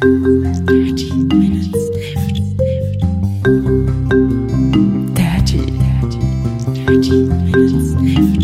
[0.00, 2.40] Dirty Minutes Left.
[5.14, 6.20] Dirty, dirty,
[6.72, 8.40] dirty Minutes Left.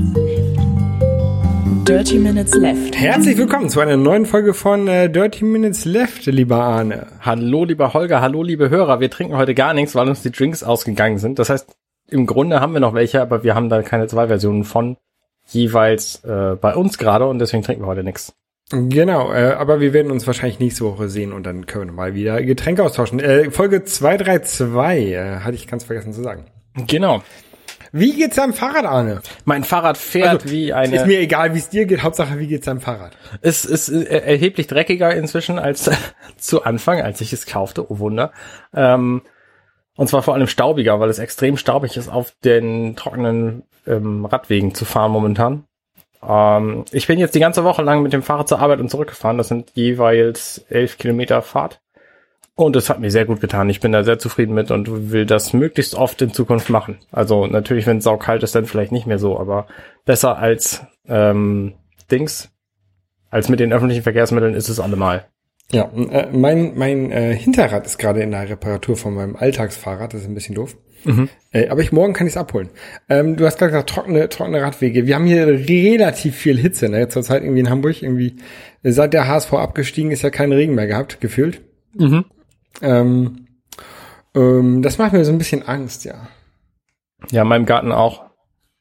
[1.86, 2.94] Dirty Minutes Left.
[2.94, 7.06] Herzlich willkommen zu einer neuen Folge von äh, Dirty Minutes Left, lieber Arne.
[7.22, 9.00] Hallo, lieber Holger, hallo, liebe Hörer.
[9.00, 11.38] Wir trinken heute gar nichts, weil uns die Drinks ausgegangen sind.
[11.38, 11.74] Das heißt,
[12.10, 14.98] im Grunde haben wir noch welche, aber wir haben da keine zwei Versionen von
[15.46, 18.34] jeweils äh, bei uns gerade und deswegen trinken wir heute nichts.
[18.70, 22.14] Genau, äh, aber wir werden uns wahrscheinlich nächste Woche sehen und dann können wir mal
[22.14, 23.20] wieder Getränke austauschen.
[23.20, 26.46] Äh, Folge 232 äh, hatte ich ganz vergessen zu sagen.
[26.74, 27.22] Genau.
[27.92, 29.22] Wie geht's deinem Fahrrad, Arne?
[29.44, 30.96] Mein Fahrrad fährt Also, wie eine.
[30.96, 32.02] Ist mir egal, wie es dir geht.
[32.02, 33.16] Hauptsache, wie geht's deinem Fahrrad?
[33.40, 35.88] Es ist äh, erheblich dreckiger inzwischen als
[36.36, 37.90] zu Anfang, als ich es kaufte.
[37.90, 38.32] Oh Wunder.
[38.74, 39.22] Ähm,
[39.94, 44.74] und zwar vor allem staubiger, weil es extrem staubig ist, auf den trockenen ähm, Radwegen
[44.74, 45.64] zu fahren momentan.
[46.22, 49.38] Ähm, ich bin jetzt die ganze Woche lang mit dem Fahrrad zur Arbeit und zurückgefahren.
[49.38, 51.80] Das sind jeweils elf Kilometer Fahrt.
[52.54, 53.68] Und es hat mir sehr gut getan.
[53.68, 56.98] Ich bin da sehr zufrieden mit und will das möglichst oft in Zukunft machen.
[57.12, 59.66] Also natürlich, wenn es saukalt ist, dann vielleicht nicht mehr so, aber
[60.06, 61.74] besser als ähm,
[62.10, 62.50] Dings,
[63.28, 65.26] als mit den öffentlichen Verkehrsmitteln ist es allemal.
[65.70, 70.14] Ja, äh, mein, mein äh, Hinterrad ist gerade in der Reparatur von meinem Alltagsfahrrad.
[70.14, 70.76] Das ist ein bisschen doof.
[71.52, 72.70] Äh, aber ich morgen kann ich es abholen.
[73.08, 75.06] Ähm, du hast gerade gesagt, trockene, trockene Radwege.
[75.06, 77.08] Wir haben hier relativ viel Hitze, ne?
[77.08, 78.02] Zurzeit irgendwie in Hamburg.
[78.02, 78.36] Irgendwie,
[78.82, 81.60] äh, seit der HSV abgestiegen ist ja kein Regen mehr gehabt, gefühlt.
[82.82, 83.46] Ähm,
[84.34, 86.28] ähm, das macht mir so ein bisschen Angst, ja.
[87.30, 88.26] Ja, in meinem Garten auch.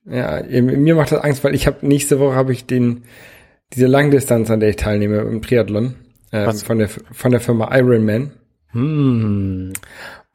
[0.07, 3.03] Ja, mir macht das Angst, weil ich habe nächste Woche habe ich den
[3.73, 5.95] diese Langdistanz, an der ich teilnehme im Triathlon
[6.31, 8.31] äh, von der von der Firma Ironman.
[8.71, 9.73] Hm.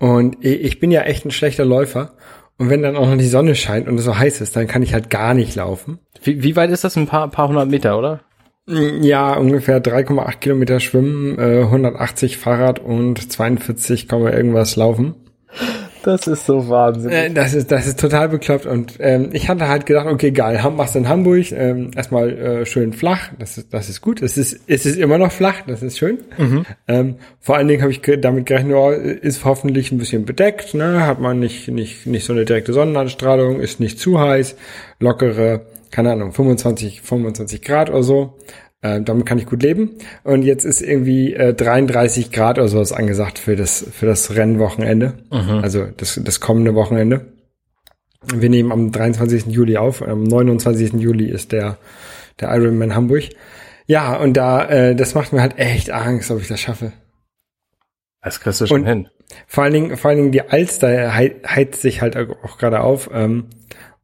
[0.01, 2.15] Und ich bin ja echt ein schlechter Läufer.
[2.56, 4.83] Und wenn dann auch noch die Sonne scheint und es so heiß ist, dann kann
[4.83, 5.98] ich halt gar nicht laufen.
[6.23, 6.97] Wie, wie weit ist das?
[6.97, 8.21] Ein paar, paar hundert Meter, oder?
[8.67, 15.15] Ja, ungefähr 3,8 Kilometer schwimmen, äh, 180 Fahrrad und 42, Komma irgendwas laufen.
[16.03, 17.16] Das ist so wahnsinnig.
[17.16, 20.61] Äh, das ist das ist total bekloppt und ähm, ich hatte halt gedacht, okay, geil,
[20.77, 24.22] machst du in Hamburg ähm, erstmal äh, schön flach, das ist das ist gut.
[24.22, 26.19] Es ist es ist immer noch flach, das ist schön.
[26.88, 31.06] Ähm, vor allen Dingen habe ich damit gerechnet, oh, ist hoffentlich ein bisschen bedeckt, ne,
[31.06, 34.56] hat man nicht nicht nicht so eine direkte Sonnenanstrahlung, ist nicht zu heiß,
[34.99, 38.34] lockere, keine Ahnung, 25 25 Grad oder so.
[38.83, 39.99] Ähm, damit kann ich gut leben.
[40.25, 45.15] Und jetzt ist irgendwie äh, 33 Grad oder sowas angesagt für das für das Rennwochenende.
[45.31, 47.27] Also das, das kommende Wochenende.
[48.35, 49.47] Wir nehmen am 23.
[49.47, 50.03] Juli auf.
[50.03, 50.95] Am 29.
[50.95, 51.77] Juli ist der
[52.41, 53.25] der Ironman Hamburg.
[53.87, 56.93] Ja, und da äh, das macht mir halt echt Angst, ob ich das schaffe.
[58.23, 59.09] Das kriegst du schon Und- hin.
[59.47, 63.09] Vor allen Dingen, vor allen Dingen die Alster hei- heizt sich halt auch gerade auf.
[63.12, 63.45] Ähm,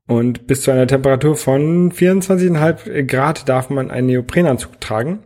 [0.06, 5.21] und bis zu einer Temperatur von 24,5 Grad darf man einen Neoprenanzug tragen.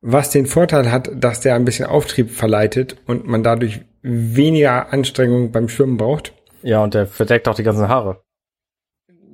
[0.00, 5.52] Was den Vorteil hat, dass der ein bisschen Auftrieb verleitet und man dadurch weniger Anstrengung
[5.52, 6.34] beim Schwimmen braucht.
[6.62, 8.22] Ja, und der verdeckt auch die ganzen Haare.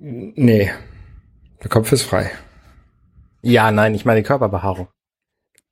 [0.00, 0.70] Nee,
[1.62, 2.30] der Kopf ist frei.
[3.42, 4.88] Ja, nein, ich meine Körperbehaarung.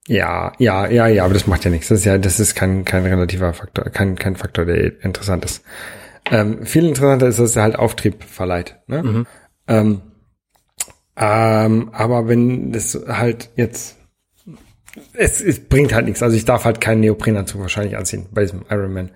[0.09, 1.89] Ja, ja, ja, ja, aber das macht ja nichts.
[1.89, 5.65] Das ist ja, das ist kein, kein relativer Faktor, kein, kein Faktor, der interessant ist.
[6.31, 8.77] Ähm, viel interessanter ist, dass er halt Auftrieb verleiht.
[8.87, 9.25] Ne?
[9.69, 10.03] Ähm,
[11.17, 13.97] ähm, aber wenn das halt jetzt,
[15.15, 16.23] es, es bringt halt nichts.
[16.23, 19.11] Also ich darf halt keinen Neoprenanzug wahrscheinlich anziehen bei diesem Ironman.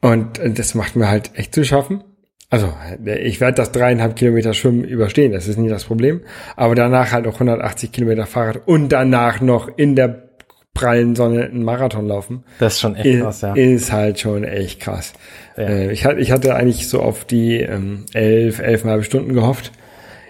[0.00, 2.02] Und äh, das macht mir halt echt zu schaffen.
[2.50, 2.72] Also
[3.04, 6.22] ich werde das dreieinhalb Kilometer Schwimmen überstehen, das ist nie das Problem.
[6.56, 10.27] Aber danach halt auch 180 Kilometer Fahrrad und danach noch in der
[10.74, 13.54] prallen Sonne einen Marathon laufen, Das ist schon echt ist, krass, ja.
[13.54, 15.12] ist halt schon echt krass.
[15.56, 15.64] Ja.
[15.64, 19.72] Äh, ich, hatte, ich hatte eigentlich so auf die ähm, elf, elfeinhalb Stunden gehofft.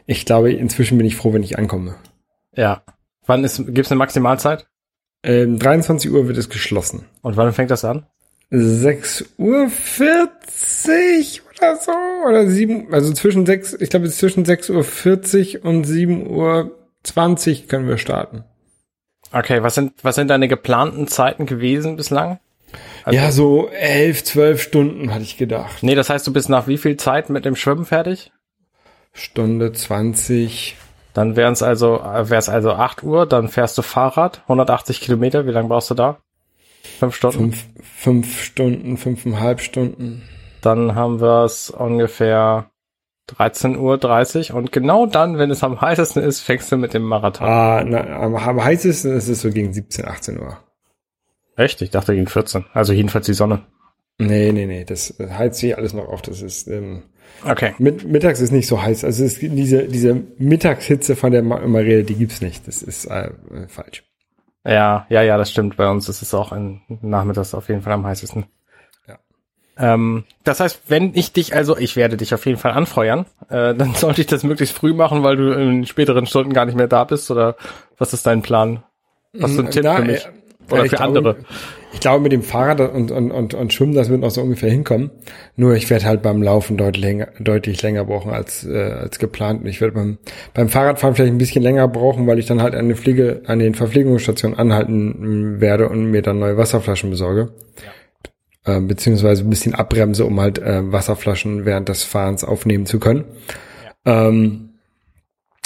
[0.07, 1.97] Ich glaube, inzwischen bin ich froh, wenn ich ankomme.
[2.57, 2.83] Ja.
[3.27, 4.67] Wann ist, gibt's eine Maximalzeit?
[5.23, 7.05] Ähm, 23 Uhr wird es geschlossen.
[7.21, 8.07] Und wann fängt das an?
[8.51, 11.93] 6 Uhr 40 oder so.
[12.27, 16.71] Oder 7, also zwischen 6, ich glaube, zwischen 6 Uhr 40 und 7 Uhr
[17.03, 18.45] 20 können wir starten.
[19.33, 22.39] Okay, was sind, was sind deine geplanten Zeiten gewesen bislang?
[23.05, 25.83] Also- ja, so 11, 12 Stunden hatte ich gedacht.
[25.83, 28.33] Nee, das heißt, du bist nach wie viel Zeit mit dem Schwimmen fertig?
[29.13, 30.77] Stunde 20.
[31.15, 35.47] Dann wären es also, äh, wär's also 8 Uhr, dann fährst du Fahrrad, 180 Kilometer,
[35.47, 36.19] wie lange brauchst du da?
[36.99, 37.39] Fünf Stunden?
[37.53, 40.23] Fünf, fünf Stunden, fünfeinhalb Stunden.
[40.61, 42.71] Dann haben wir es ungefähr
[43.29, 47.47] 13.30 Uhr und genau dann, wenn es am heißesten ist, fängst du mit dem Marathon.
[47.47, 50.59] Ah, na, am, am heißesten ist es so gegen 17, 18 Uhr.
[51.57, 51.83] Echt?
[51.83, 52.65] Ich dachte gegen 14.
[52.73, 53.63] Also jedenfalls die Sonne.
[54.19, 56.23] Nee, nee, nee, das heizt sich alles noch auf.
[56.23, 57.05] Das ist, ähm,
[57.45, 57.75] Okay.
[57.79, 59.05] mit, mittags ist nicht so heiß.
[59.05, 62.67] Also es gibt diese, diese Mittagshitze, von der redet, die gibt's nicht.
[62.67, 63.31] Das ist äh,
[63.69, 64.05] falsch.
[64.65, 65.77] Ja, ja, ja, das stimmt.
[65.77, 68.47] Bei uns ist es auch in nachmittags auf jeden Fall am heißesten.
[69.79, 69.95] Ja.
[69.95, 73.75] Ähm, das heißt, wenn ich dich, also ich werde dich auf jeden Fall anfeuern, äh,
[73.75, 76.89] dann sollte ich das möglichst früh machen, weil du in späteren Stunden gar nicht mehr
[76.89, 77.57] da bist oder
[77.97, 78.83] was ist dein Plan?
[79.35, 80.25] Was ist ein Tipp Na, für mich?
[80.25, 81.37] äh, Oder ich für glaube, andere?
[81.93, 84.71] Ich glaube, mit dem Fahrrad und, und, und, und Schwimmen, das wird noch so ungefähr
[84.71, 85.11] hinkommen.
[85.57, 89.63] Nur ich werde halt beim Laufen deutlich länger, deutlich länger brauchen als, äh, als geplant.
[89.63, 90.19] Und ich werde beim,
[90.53, 93.75] beim Fahrradfahren vielleicht ein bisschen länger brauchen, weil ich dann halt an, Pflege, an den
[93.75, 97.53] Verpflegungsstationen anhalten mm, werde und mir dann neue Wasserflaschen besorge.
[98.69, 103.25] Äh, beziehungsweise ein bisschen abbremse, um halt äh, Wasserflaschen während des Fahrens aufnehmen zu können.
[104.05, 104.75] Ähm,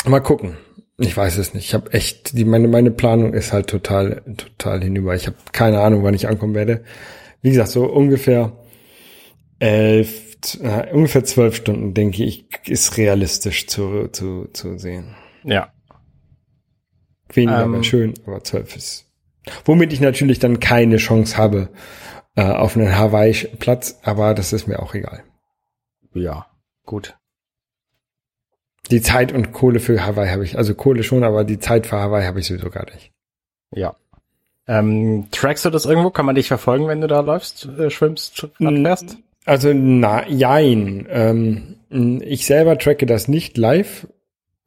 [0.04, 0.56] mal gucken.
[0.98, 1.64] Ich weiß es nicht.
[1.64, 5.16] Ich habe echt, die, meine, meine Planung ist halt total, total hinüber.
[5.16, 6.84] Ich habe keine Ahnung, wann ich ankommen werde.
[7.40, 8.52] Wie gesagt, so ungefähr
[9.58, 15.16] elf, äh, ungefähr zwölf Stunden, denke ich, ist realistisch zu, zu, zu sehen.
[15.42, 15.72] Ja.
[17.32, 17.82] Weniger Ähm.
[17.82, 19.06] schön, aber zwölf ist.
[19.64, 21.70] Womit ich natürlich dann keine Chance habe
[22.36, 25.22] äh, auf einen Hawaii-Platz, aber das ist mir auch egal.
[26.14, 26.46] Ja.
[26.84, 27.16] Gut.
[28.90, 31.98] Die Zeit und Kohle für Hawaii habe ich, also Kohle schon, aber die Zeit für
[31.98, 33.12] Hawaii habe ich sowieso gar nicht.
[33.70, 33.94] Ja.
[34.66, 36.10] Ähm, trackst du das irgendwo?
[36.10, 39.18] Kann man dich verfolgen, wenn du da läufst, äh, schwimmst, Rad fährst?
[39.44, 41.06] Also na, jein.
[41.10, 41.76] Ähm,
[42.20, 44.06] ich selber tracke das nicht live,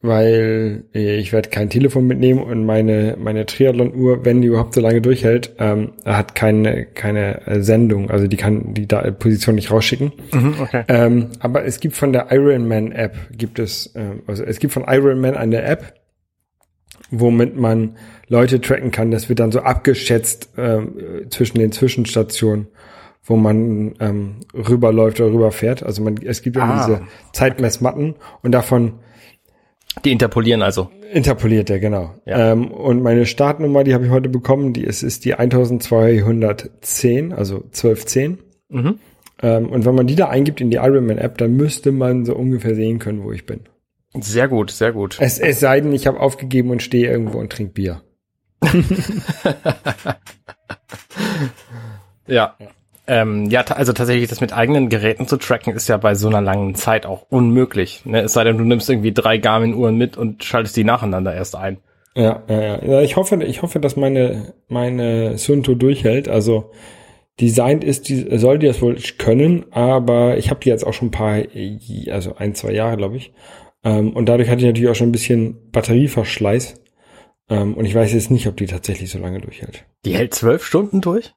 [0.05, 5.01] weil ich werde kein Telefon mitnehmen und meine meine Triathlon-Uhr, wenn die überhaupt so lange
[5.01, 10.11] durchhält, ähm, hat keine keine äh, Sendung, also die kann die da Position nicht rausschicken.
[10.33, 10.83] Mhm, okay.
[10.87, 14.85] Ähm, aber es gibt von der Ironman App gibt es, ähm, also es gibt von
[14.87, 15.93] Ironman eine App,
[17.11, 17.95] womit man
[18.27, 19.11] Leute tracken kann.
[19.11, 20.95] Das wird dann so abgeschätzt ähm,
[21.29, 22.67] zwischen den Zwischenstationen,
[23.23, 25.83] wo man ähm, rüberläuft oder rüberfährt.
[25.83, 27.01] Also man, es gibt immer Ah, diese
[27.33, 28.93] Zeitmessmatten und davon
[30.03, 30.89] Die interpolieren also.
[31.11, 32.15] interpoliert er, genau.
[32.25, 32.51] Ja.
[32.51, 37.55] Ähm, und meine Startnummer, die habe ich heute bekommen, die ist, ist die 1210, also
[37.57, 38.39] 1210.
[38.69, 38.99] Mhm.
[39.41, 42.35] Ähm, und wenn man die da eingibt in die Ironman App, dann müsste man so
[42.35, 43.61] ungefähr sehen können, wo ich bin.
[44.19, 45.17] Sehr gut, sehr gut.
[45.19, 48.01] Es, es sei denn, ich habe aufgegeben und stehe irgendwo und trinke Bier.
[52.27, 52.55] Ja.
[53.07, 56.41] Ähm, ja, also tatsächlich das mit eigenen Geräten zu tracken ist ja bei so einer
[56.41, 58.03] langen Zeit auch unmöglich.
[58.05, 58.21] Ne?
[58.21, 61.77] Es sei denn, du nimmst irgendwie drei Garmin-Uhren mit und schaltest die nacheinander erst ein.
[62.15, 63.01] Ja, ja, ja.
[63.01, 66.29] ich hoffe, ich hoffe, dass meine, meine Sunto durchhält.
[66.29, 66.71] Also,
[67.39, 71.09] designt ist, die, soll die das wohl können, aber ich habe die jetzt auch schon
[71.09, 71.43] ein paar,
[72.11, 73.33] also ein, zwei Jahre, glaube ich.
[73.83, 76.81] Ähm, und dadurch hatte ich natürlich auch schon ein bisschen Batterieverschleiß.
[77.49, 79.85] Ähm, und ich weiß jetzt nicht, ob die tatsächlich so lange durchhält.
[80.05, 81.33] Die hält zwölf Stunden durch?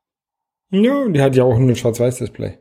[0.70, 2.58] Ja, die hat ja auch ein Schwarz-Weiß-Display.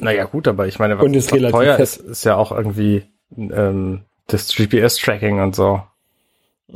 [0.00, 1.96] Naja, gut, aber ich meine, was, Und ist was relativ teuer fest.
[1.98, 3.02] ist, ist ja auch irgendwie
[3.36, 5.82] ähm, das GPS-Tracking und so.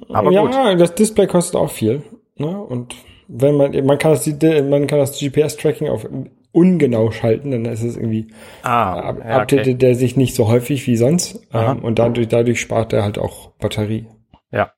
[0.08, 0.42] Aber ja,
[0.72, 0.80] gut.
[0.80, 2.02] das Display kostet auch viel.
[2.36, 2.48] Ne?
[2.58, 2.96] Und
[3.28, 6.06] wenn man, man kann das, man kann das GPS-Tracking auf
[6.50, 8.28] ungenau schalten, dann ist es irgendwie
[8.62, 9.32] Ah, ab, ja, okay.
[9.58, 11.46] updatet der sich nicht so häufig wie sonst.
[11.52, 14.06] Ähm, und dadurch, dadurch spart er halt auch Batterie.
[14.50, 14.72] Ja.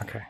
[0.00, 0.20] Okay.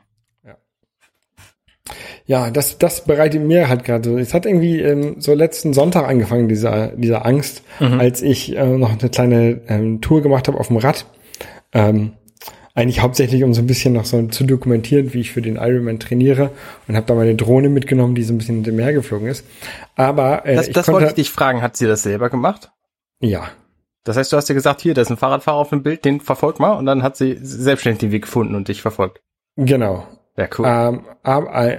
[2.26, 4.16] Ja, das, das bereitet mir halt gerade so.
[4.18, 8.90] Es hat irgendwie ähm, so letzten Sonntag angefangen, dieser, dieser Angst, als ich äh, noch
[8.98, 11.06] eine kleine ähm, Tour gemacht habe auf dem Rad.
[11.72, 12.12] Ähm,
[12.74, 15.98] eigentlich hauptsächlich, um so ein bisschen noch so zu dokumentieren, wie ich für den Ironman
[16.00, 16.50] trainiere
[16.88, 19.44] und habe da meine Drohne mitgenommen, die so ein bisschen in dem Meer geflogen ist.
[19.94, 22.70] Aber äh, Das, ich das konnte, wollte ich dich fragen, hat sie das selber gemacht?
[23.20, 23.48] ja,
[24.04, 26.20] Das heißt, du hast dir gesagt, hier, da ist ein Fahrradfahrer auf dem Bild, den
[26.20, 29.20] verfolg mal und dann hat sie selbstständig den Weg gefunden und dich verfolgt.
[29.56, 30.06] genau.
[30.36, 30.66] Ja, cool.
[30.66, 31.78] Ähm, aber äh,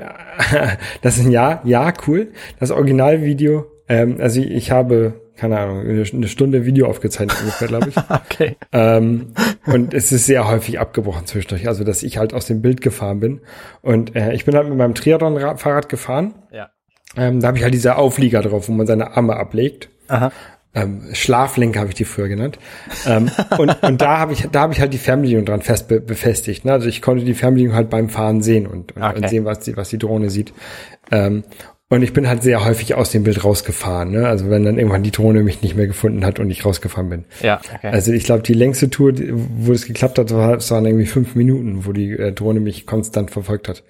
[1.02, 2.32] das ist ein Ja, ja, cool.
[2.60, 7.90] Das Originalvideo, ähm, also ich, ich habe, keine Ahnung, eine Stunde Video aufgezeichnet ungefähr, glaube
[7.90, 7.96] ich.
[8.10, 8.58] Okay.
[8.72, 9.34] ähm,
[9.66, 13.20] und es ist sehr häufig abgebrochen zwischendurch, also dass ich halt aus dem Bild gefahren
[13.20, 13.42] bin.
[13.82, 16.36] Und äh, ich bin halt mit meinem Triathlon-Fahrrad gefahren.
[16.52, 16.70] Ja.
[17.16, 19.90] Ähm, da habe ich halt diese Auflieger drauf, wo man seine Arme ablegt.
[20.08, 20.32] Aha.
[20.76, 22.58] Ähm, Schlaflenker habe ich die früher genannt.
[23.06, 26.00] Ähm, und, und da habe ich, da habe ich halt die Fernbedienung dran fest be
[26.02, 26.66] befestigt.
[26.66, 26.72] Ne?
[26.72, 29.18] Also ich konnte die Fernbedienung halt beim Fahren sehen und, und, Okay.
[29.18, 30.54] und sehen, was die, was die Drohne sieht.
[31.12, 31.44] Ähm,
[31.90, 34.10] und ich bin halt sehr häufig aus dem Bild rausgefahren.
[34.10, 34.28] Ne?
[34.28, 37.26] Also wenn dann irgendwann die Drohne mich nicht mehr gefunden hat und ich rausgefahren bin.
[37.42, 37.90] Ja, okay.
[37.92, 41.36] Also ich glaube, die längste Tour, wo es geklappt hat, war, es waren irgendwie fünf
[41.36, 43.84] Minuten, wo die äh, Drohne mich konstant verfolgt hat.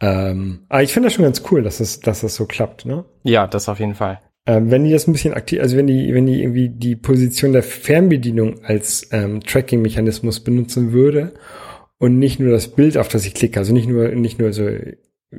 [0.00, 2.84] Ähm, aber ich finde das schon ganz cool, dass das, dass das so klappt.
[2.84, 3.04] Ne?
[3.22, 4.18] ja, das auf jeden Fall.
[4.46, 7.52] Ähm, wenn die das ein bisschen aktiv, also wenn die, wenn die irgendwie die Position
[7.52, 11.32] der Fernbedienung als ähm, Tracking-Mechanismus benutzen würde
[11.98, 14.68] und nicht nur das Bild, auf das ich klicke, also nicht nur, nicht nur so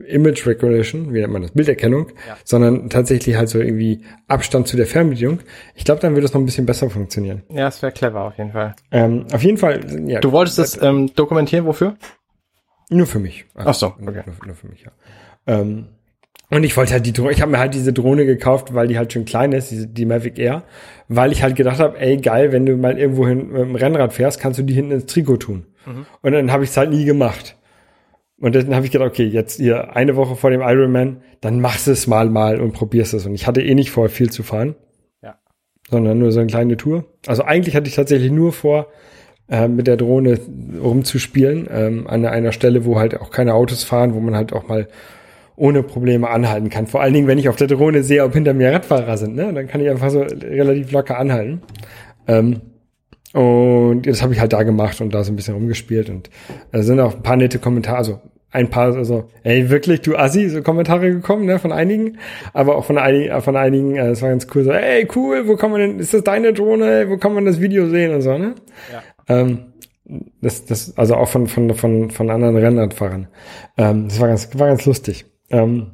[0.08, 2.38] Image Recognition, wie nennt man das, Bilderkennung, Ja.
[2.44, 5.40] sondern tatsächlich halt so irgendwie Abstand zu der Fernbedienung.
[5.76, 7.44] Ich glaube, dann würde es noch ein bisschen besser funktionieren.
[7.50, 8.76] Ja, es wäre clever auf jeden Fall.
[8.92, 10.20] Ähm, auf jeden Fall, ja.
[10.20, 11.96] Du wolltest es ähm, dokumentieren, wofür?
[12.90, 13.46] Nur für mich.
[13.56, 14.24] Ach so, Nur, okay.
[14.26, 14.92] nur, nur für mich, ja.
[15.48, 15.88] Ähm,
[16.50, 18.98] und ich wollte halt die Drohne, ich habe mir halt diese Drohne gekauft, weil die
[18.98, 20.63] halt schon klein ist, diese, die Mavic Air,
[21.10, 24.13] weil ich halt gedacht habe, ey geil, wenn du mal irgendwo hin mit dem Rennrad
[24.13, 25.66] fährst, kannst du die hinten ins Trikot tun.
[26.22, 27.58] Und dann habe ich es halt nie gemacht.
[28.39, 31.88] Und dann habe ich gedacht, okay, jetzt hier eine Woche vor dem Ironman, dann machst
[31.88, 33.25] du es mal mal und probierst es.
[33.25, 34.75] Und ich hatte eh nicht vor, viel zu fahren.
[35.24, 35.39] Ja.
[35.89, 37.06] Sondern nur so eine kleine Tour.
[37.25, 38.88] Also eigentlich hatte ich tatsächlich nur vor,
[39.50, 40.39] äh, mit der Drohne
[40.82, 44.68] rumzuspielen, ähm, an einer Stelle, wo halt auch keine Autos fahren, wo man halt auch
[44.68, 44.88] mal
[45.58, 46.88] ohne Probleme anhalten kann.
[46.88, 49.52] Vor allen Dingen, wenn ich auf der Drohne sehe, ob hinter mir Radfahrer sind, ne?
[49.54, 51.62] Dann kann ich einfach so relativ locker anhalten.
[52.28, 52.62] Ähm,
[53.34, 56.30] und das habe ich halt da gemacht und da so ein bisschen rumgespielt und
[56.72, 58.22] da sind auch ein paar nette Kommentare, also
[58.52, 62.18] ein paar, also, ey, wirklich, du Assi, so Kommentare gekommen, ne, von einigen,
[62.54, 65.58] aber auch von einigen, von einigen, äh, es war ganz cool, so, ey, cool, wo
[65.58, 68.22] kann man denn, ist das deine Drohne, ey, wo kann man das Video sehen und
[68.22, 68.56] so, ne?
[68.92, 69.04] Ja.
[69.28, 69.74] Ähm,
[70.42, 73.28] das, das, also auch von, von, von, von anderen Rennradfahrern.
[73.78, 75.26] Ähm, das war ganz, war ganz lustig.
[75.50, 75.92] Ähm,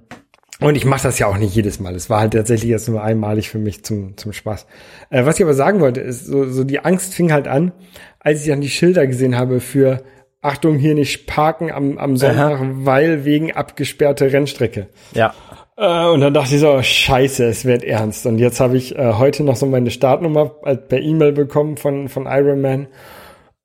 [0.60, 1.96] und ich mache das ja auch nicht jedes Mal.
[1.96, 4.66] Es war halt tatsächlich jetzt nur einmalig für mich zum, zum Spaß.
[5.10, 7.74] Äh, was ich aber sagen wollte, ist, so, so die Angst fing halt an,
[8.20, 10.04] als ich dann die Schilder gesehen habe für
[10.42, 14.88] Achtung, hier nicht parken am, am Sonntag, weil wegen abgesperrte Rennstrecke.
[15.14, 15.34] Ja.
[15.78, 18.26] Äh, und dann dachte ich so, scheiße, es wird ernst.
[18.26, 22.10] Und jetzt habe ich äh, heute noch so meine Startnummer äh, per E-Mail bekommen von,
[22.10, 22.88] von Ironman.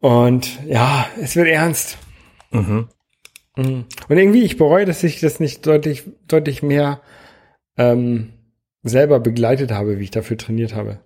[0.00, 1.98] Und ja, es wird ernst.
[2.50, 2.88] Mhm.
[3.58, 7.00] Und irgendwie, ich bereue, dass ich das nicht deutlich, deutlich mehr
[7.76, 8.32] ähm,
[8.84, 11.00] selber begleitet habe, wie ich dafür trainiert habe.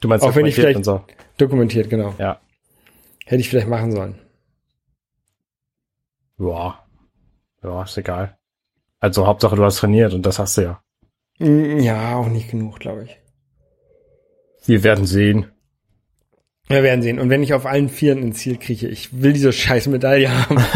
[0.00, 1.04] Du meinst Auch wenn ich vielleicht- so.
[1.36, 2.14] Dokumentiert, genau.
[2.18, 2.40] Ja.
[3.26, 4.18] Hätte ich vielleicht machen sollen.
[6.38, 6.78] Ja.
[7.62, 8.36] Ja, ist egal.
[9.00, 10.82] Also Hauptsache du hast trainiert und das hast du ja.
[11.38, 13.16] Mm, Ja, auch nicht genug, glaube ich.
[14.66, 15.50] Wir werden sehen.
[16.68, 17.18] Wir werden sehen.
[17.18, 20.56] Und wenn ich auf allen Vieren ins Ziel kriege, ich will diese scheiß Medaille haben.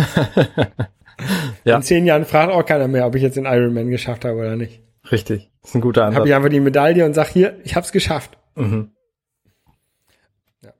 [1.64, 1.76] Ja.
[1.76, 4.54] In zehn Jahren fragt auch keiner mehr, ob ich jetzt den Ironman geschafft habe oder
[4.54, 4.80] nicht.
[5.10, 5.50] Richtig.
[5.64, 6.28] ist ein guter Dann habe Ansatz.
[6.28, 8.38] ich einfach die Medaille und sag hier, ich hab's geschafft.
[8.54, 8.92] Mhm.
[10.62, 10.70] Ja.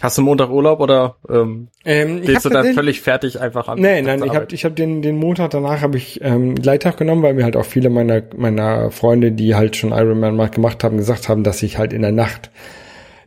[0.00, 3.80] Hast du Montag Urlaub oder ähm, Ähm, gehst du da völlig fertig einfach an?
[3.80, 7.22] Nee, nein, ich habe ich hab den, den Montag danach habe ich ähm, Gleittag genommen,
[7.22, 11.28] weil mir halt auch viele meiner, meiner Freunde, die halt schon Ironman gemacht haben, gesagt
[11.28, 12.50] haben, dass ich halt in der Nacht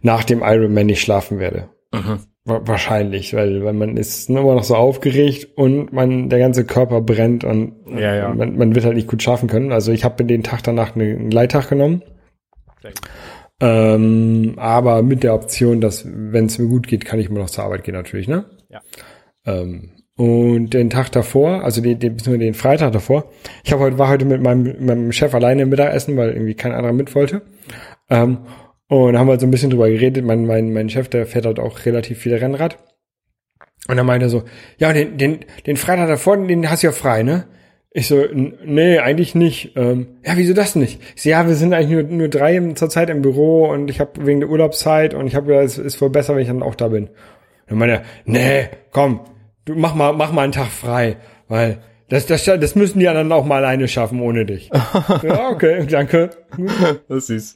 [0.07, 1.69] nach dem Ironman nicht schlafen werde.
[1.93, 2.19] Mhm.
[2.45, 7.01] Wa- Wahrscheinlich, weil, weil man ist immer noch so aufgeregt und man der ganze Körper
[7.01, 8.33] brennt und Ja, ja.
[8.33, 9.71] Man, man wird halt nicht gut schlafen können.
[9.71, 12.01] Also ich habe den Tag danach eine- einen Gleittag genommen.
[13.59, 17.49] Ähm, aber mit der Option, dass, wenn es mir gut geht, kann ich immer noch
[17.49, 18.45] zur Arbeit gehen natürlich, ne?
[18.69, 18.81] Ja.
[19.45, 23.25] Ähm, und den Tag davor, also den, den, den Freitag davor,
[23.63, 26.71] ich hab heute, war heute mit meinem, meinem Chef alleine im Mittagessen, weil irgendwie kein
[26.71, 27.41] anderer mit wollte.
[28.09, 28.39] Ähm,
[28.89, 30.23] und da haben wir halt so ein bisschen drüber geredet.
[30.25, 32.77] Mein, mein, mein Chef, der fährt halt auch relativ viel Rennrad.
[33.87, 34.43] Und er meinte so,
[34.77, 37.45] ja, den, den, den Freitag davor, den hast du ja frei, ne?
[37.91, 39.75] Ich so, "N- nee, eigentlich nicht.
[39.75, 41.01] Ähm, ja, wieso das nicht?
[41.15, 43.89] Ich so, ja, wir sind eigentlich nur, nur drei im- zur Zeit im Büro und
[43.89, 46.47] ich habe wegen der Urlaubszeit und ich habe gedacht, es ist wohl besser, wenn ich
[46.49, 47.05] dann auch da bin.
[47.07, 47.13] Und
[47.69, 49.21] dann meinte er, nee, komm,
[49.65, 51.15] du mach mal, mach mal einen Tag frei,
[51.47, 51.79] weil
[52.09, 54.69] das, das, das müssen die anderen auch mal alleine schaffen ohne dich.
[55.23, 56.29] ja, okay, danke.
[57.07, 57.55] Das ist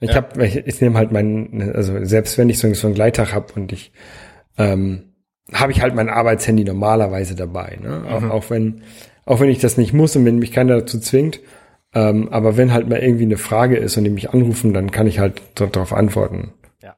[0.00, 3.34] Ich hab, ich, ich nehme halt meinen, also selbst wenn ich so, so einen Gleittag
[3.34, 3.92] hab und ich
[4.58, 5.12] ähm,
[5.52, 8.04] habe ich halt mein Arbeitshandy normalerweise dabei, ne?
[8.10, 8.82] Auch, auch wenn
[9.24, 11.40] auch wenn ich das nicht muss und wenn mich keiner dazu zwingt,
[11.94, 15.06] ähm, aber wenn halt mal irgendwie eine Frage ist und die mich anrufen, dann kann
[15.06, 16.52] ich halt dort- darauf antworten.
[16.82, 16.94] Ja.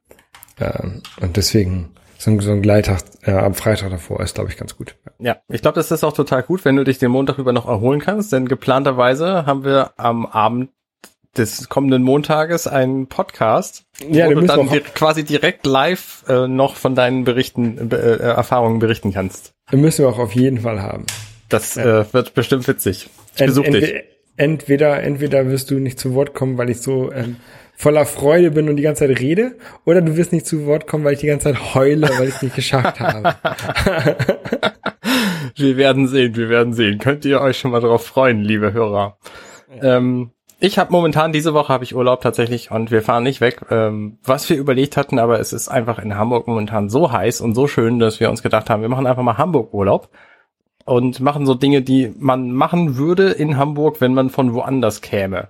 [0.61, 4.57] Ähm, und deswegen so ein, so ein Gleittag äh, am Freitag davor ist, glaube ich,
[4.57, 4.97] ganz gut.
[5.21, 7.69] Ja, ich glaube, das ist auch total gut, wenn du dich den Montag über noch
[7.69, 10.71] erholen kannst, denn geplanterweise haben wir am Abend
[11.39, 16.95] des kommenden Montages einen Podcast, Ja, wo du dann quasi direkt live äh, noch von
[16.95, 19.53] deinen Berichten, äh, Erfahrungen berichten kannst.
[19.73, 21.05] Müssen wir auch auf jeden Fall haben.
[21.49, 23.09] Das äh, wird bestimmt witzig.
[23.35, 23.95] Ich Ent- besuch dich.
[24.37, 27.37] entweder, entweder, wirst du nicht zu Wort kommen, weil ich so ähm,
[27.75, 31.05] voller Freude bin und die ganze Zeit rede, oder du wirst nicht zu Wort kommen,
[31.05, 33.35] weil ich die ganze Zeit heule, weil ich es nicht geschafft habe.
[35.57, 36.99] Wir werden sehen, wir werden sehen.
[36.99, 39.19] Könnt ihr euch schon mal drauf freuen, liebe Hörer.
[39.83, 43.61] Ähm, ich habe momentan, diese Woche habe ich Urlaub tatsächlich und wir fahren nicht weg,
[43.71, 47.55] ähm, was wir überlegt hatten, aber es ist einfach in Hamburg momentan so heiß und
[47.55, 50.09] so schön, dass wir uns gedacht haben, wir machen einfach mal Hamburg-Urlaub
[50.85, 55.49] und machen so Dinge, die man machen würde in Hamburg, wenn man von woanders käme.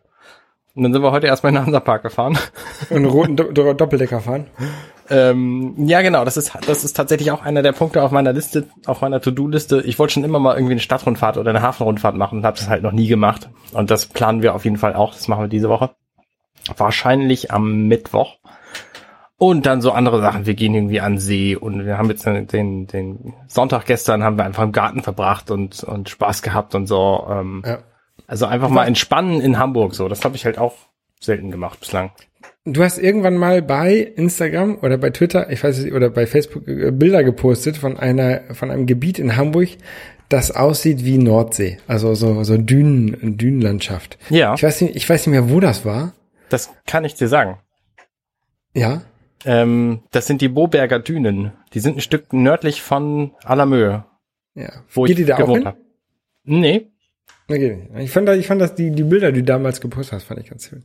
[0.74, 2.38] Und dann sind wir heute erstmal in den Hansapark gefahren.
[2.90, 4.46] Einen roten Do Do Doppeldecker fahren.
[5.10, 8.68] Ähm, ja, genau, das ist, das ist tatsächlich auch einer der Punkte auf meiner Liste,
[8.86, 9.80] auf meiner To-Do-Liste.
[9.82, 12.68] Ich wollte schon immer mal irgendwie eine Stadtrundfahrt oder eine Hafenrundfahrt machen und habe das
[12.68, 13.48] halt noch nie gemacht.
[13.72, 15.14] Und das planen wir auf jeden Fall auch.
[15.14, 15.90] Das machen wir diese Woche.
[16.76, 18.36] Wahrscheinlich am Mittwoch.
[19.38, 20.46] Und dann so andere Sachen.
[20.46, 24.36] Wir gehen irgendwie an See und wir haben jetzt den, den, den Sonntag gestern haben
[24.36, 27.26] wir einfach im Garten verbracht und, und Spaß gehabt und so.
[27.30, 27.78] Ähm, Ja.
[28.26, 30.08] Also einfach mal entspannen in Hamburg so.
[30.08, 30.74] Das habe ich halt auch
[31.20, 32.10] selten gemacht bislang.
[32.72, 36.66] Du hast irgendwann mal bei Instagram oder bei Twitter, ich weiß nicht, oder bei Facebook
[36.68, 39.68] äh, Bilder gepostet von einer, von einem Gebiet in Hamburg,
[40.28, 41.78] das aussieht wie Nordsee.
[41.86, 44.18] Also so, so Dünen, Dünenlandschaft.
[44.30, 46.12] Ja, Ich weiß nicht, ich weiß nicht mehr, wo das war.
[46.50, 47.58] das kann ich dir sagen.
[48.74, 49.02] Ja.
[49.44, 51.52] Ähm, das sind die Boberger Dünen.
[51.72, 54.04] Die sind ein Stück nördlich von Allermöhe,
[54.54, 54.70] Ja.
[54.92, 55.78] wo Geht ich die da gewohnt habe.
[56.44, 56.88] Nee,
[57.50, 57.88] Okay.
[58.00, 60.50] Ich fand, ich fand das, die, die Bilder, die du damals gepostet hast, fand ich
[60.50, 60.84] ganz schön.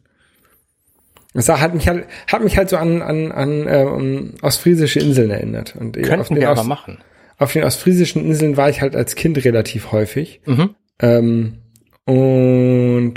[1.34, 5.76] Das hat mich halt, hat mich halt so an, an, an ähm, ostfriesische Inseln erinnert.
[5.76, 7.00] Und äh, auf könnten den, wir aber Ost, machen.
[7.38, 10.42] auf den ostfriesischen Inseln war ich halt als Kind relativ häufig.
[10.46, 10.76] Mhm.
[11.00, 11.58] Ähm,
[12.06, 13.14] und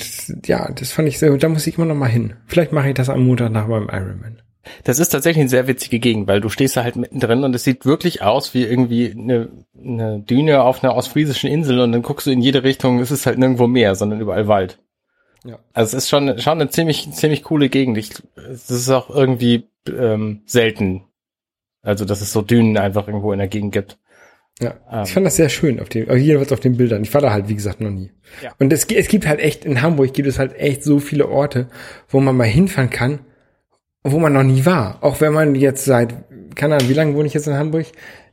[0.47, 2.35] ja, das fand ich sehr, da muss ich immer noch mal hin.
[2.47, 4.43] Vielleicht mache ich das am Montag nach meinem Ironman.
[4.85, 7.65] Das ist tatsächlich eine sehr witzige Gegend, weil du stehst da halt mittendrin und es
[7.65, 9.49] sieht wirklich aus wie irgendwie eine,
[9.81, 13.27] eine Düne auf einer ostfriesischen Insel und dann guckst du in jede Richtung, es ist
[13.27, 14.79] halt nirgendwo Meer, sondern überall Wald.
[15.47, 15.59] Ja.
[15.73, 17.99] Also es ist schon, schon eine ziemlich, ziemlich coole Gegend.
[17.99, 18.11] Ich,
[18.51, 21.05] es ist auch irgendwie ähm, selten.
[21.83, 23.99] Also, dass es so Dünen einfach irgendwo in der Gegend gibt.
[24.61, 25.03] Ja, Ähm.
[25.05, 27.03] ich fand das sehr schön auf dem, jedenfalls auf den Bildern.
[27.03, 28.11] Ich war da halt, wie gesagt, noch nie.
[28.43, 28.53] Ja.
[28.59, 31.69] Und es, es gibt halt echt, in Hamburg gibt es halt echt so viele Orte,
[32.09, 33.21] wo man mal hinfahren kann,
[34.03, 34.99] wo man noch nie war.
[35.03, 36.15] Auch wenn man jetzt seit,
[36.55, 37.87] keine Ahnung, wie lange wohne ich jetzt in Hamburg?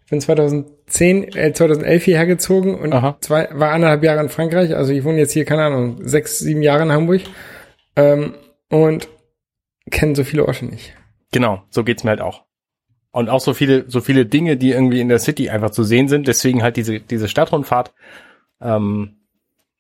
[0.06, 3.18] Ich bin 2010, äh, 2011 hierher gezogen und Aha.
[3.22, 4.76] zwei, war anderthalb Jahre in Frankreich.
[4.76, 7.22] Also ich wohne jetzt hier, keine Ahnung, sechs, sieben Jahre in Hamburg.
[7.96, 8.34] Ähm,
[8.70, 9.08] und
[9.90, 10.94] kenne so viele Orte nicht.
[11.32, 12.44] Genau, so geht's mir halt auch.
[13.12, 16.08] Und auch so viele, so viele Dinge, die irgendwie in der City einfach zu sehen
[16.08, 16.28] sind.
[16.28, 17.94] Deswegen halt diese, diese Stadtrundfahrt.
[18.62, 19.18] Ähm,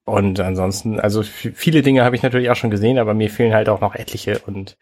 [0.05, 3.69] und ansonsten, also viele Dinge habe ich natürlich auch schon gesehen, aber mir fehlen halt
[3.69, 4.39] auch noch etliche.
[4.45, 4.77] Und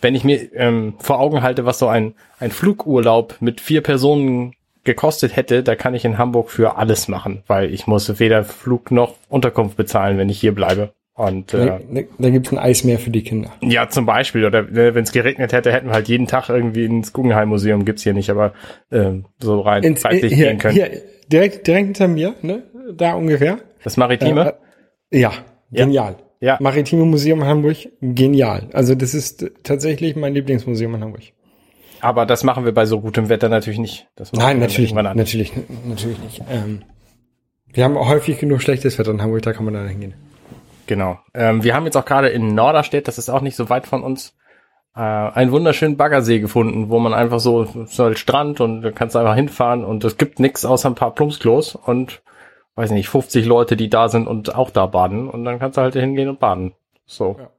[0.00, 4.54] wenn ich mir ähm, vor Augen halte, was so ein, ein Flugurlaub mit vier Personen
[4.86, 8.90] gekostet hätte, da kann ich in Hamburg für alles machen, weil ich muss weder Flug
[8.90, 10.92] noch Unterkunft bezahlen, wenn ich hier bleibe.
[11.14, 11.80] Und äh, Da,
[12.18, 13.50] da, gibt's ein Eismeer für die Kinder.
[13.62, 14.44] ja, zum Beispiel.
[14.44, 18.12] Oder wenn es geregnet hätte, hätten wir halt jeden Tag irgendwie ins Guggenheim-Museum, gibt's hier
[18.12, 18.52] nicht, aber
[18.92, 20.74] ähm, so rein Ins, zeitlich hier, gehen können.
[20.74, 20.90] hier,
[21.32, 22.64] direkt, direkt hinter mir, ne?
[22.94, 23.58] Da ungefähr.
[23.82, 24.54] Das Maritime?
[25.10, 25.32] Äh, ja,
[25.72, 26.16] genial.
[26.40, 26.58] Ja.
[26.60, 28.68] Maritime Museum in Hamburg, genial.
[28.74, 31.22] Also das ist äh, tatsächlich mein Lieblingsmuseum in Hamburg.
[32.06, 34.06] Aber das machen wir bei so gutem Wetter natürlich nicht.
[34.32, 35.52] Nein, natürlich, natürlich,
[35.84, 36.40] natürlich nicht.
[36.48, 36.82] Ähm,
[37.72, 40.14] wir haben häufig genug schlechtes Wetter in Hamburg, da kann man dann hingehen.
[40.86, 41.18] Genau.
[41.34, 44.04] Ähm, wir haben jetzt auch gerade in Norderstedt, das ist auch nicht so weit von
[44.04, 44.36] uns,
[44.94, 49.16] äh, einen wunderschönen Baggersee gefunden, wo man einfach so, ist halt Strand und da kannst
[49.16, 52.22] du einfach hinfahren und es gibt nichts außer ein paar Plumpsklos und
[52.76, 55.82] weiß nicht, 50 Leute, die da sind und auch da baden und dann kannst du
[55.82, 56.74] halt hingehen und baden.
[57.04, 57.34] So.
[57.36, 57.50] Ja.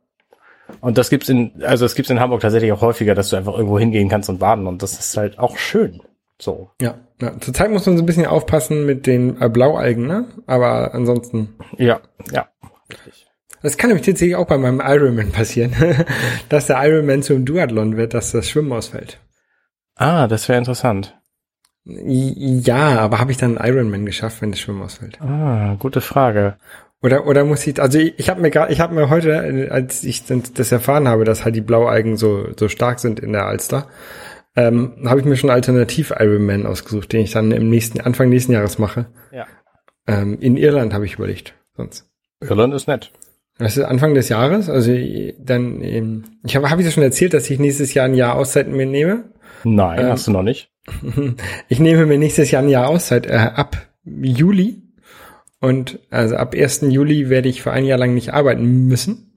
[0.81, 3.53] Und das gibt's in, also es gibt's in Hamburg tatsächlich auch häufiger, dass du einfach
[3.53, 6.01] irgendwo hingehen kannst und baden und das ist halt auch schön.
[6.39, 6.69] So.
[6.81, 7.39] Ja, ja.
[7.39, 10.27] Zurzeit muss man so ein bisschen aufpassen mit den äh, Blaualgen, ne?
[10.45, 11.55] Aber ansonsten.
[11.77, 11.99] Ja,
[12.31, 12.47] ja.
[12.89, 13.27] Richtig.
[13.63, 15.73] Das kann nämlich tatsächlich auch bei meinem Ironman passieren,
[16.49, 19.19] dass der Ironman zum Duathlon wird, dass das Schwimmen ausfällt.
[19.95, 21.17] Ah, das wäre interessant.
[21.85, 25.19] Ja, aber habe ich dann einen Ironman geschafft, wenn das Schwimmen ausfällt?
[25.21, 26.57] Ah, gute Frage.
[27.01, 30.03] Oder oder muss ich also ich, ich habe mir gerade ich habe mir heute als
[30.03, 33.87] ich das erfahren habe, dass halt die Blaualgen so so stark sind in der Alster,
[34.55, 38.51] ähm, habe ich mir schon Alternativ Ironman ausgesucht, den ich dann im nächsten Anfang nächsten
[38.51, 39.05] Jahres mache.
[39.31, 39.45] Ja.
[40.07, 42.09] Ähm, in Irland habe ich überlegt, sonst.
[42.41, 43.11] Irland ist nett.
[43.59, 44.91] Das ist Anfang des Jahres, also
[45.39, 48.35] dann ähm, ich habe habe ich das schon erzählt, dass ich nächstes Jahr ein Jahr
[48.35, 49.25] Auszeit mir nehme.
[49.63, 50.71] Nein, Ähm, hast du noch nicht.
[51.67, 54.81] Ich nehme mir nächstes Jahr ein Jahr Auszeit äh, ab Juli.
[55.59, 56.81] Und also ab 1.
[56.89, 59.33] Juli werde ich für ein Jahr lang nicht arbeiten müssen.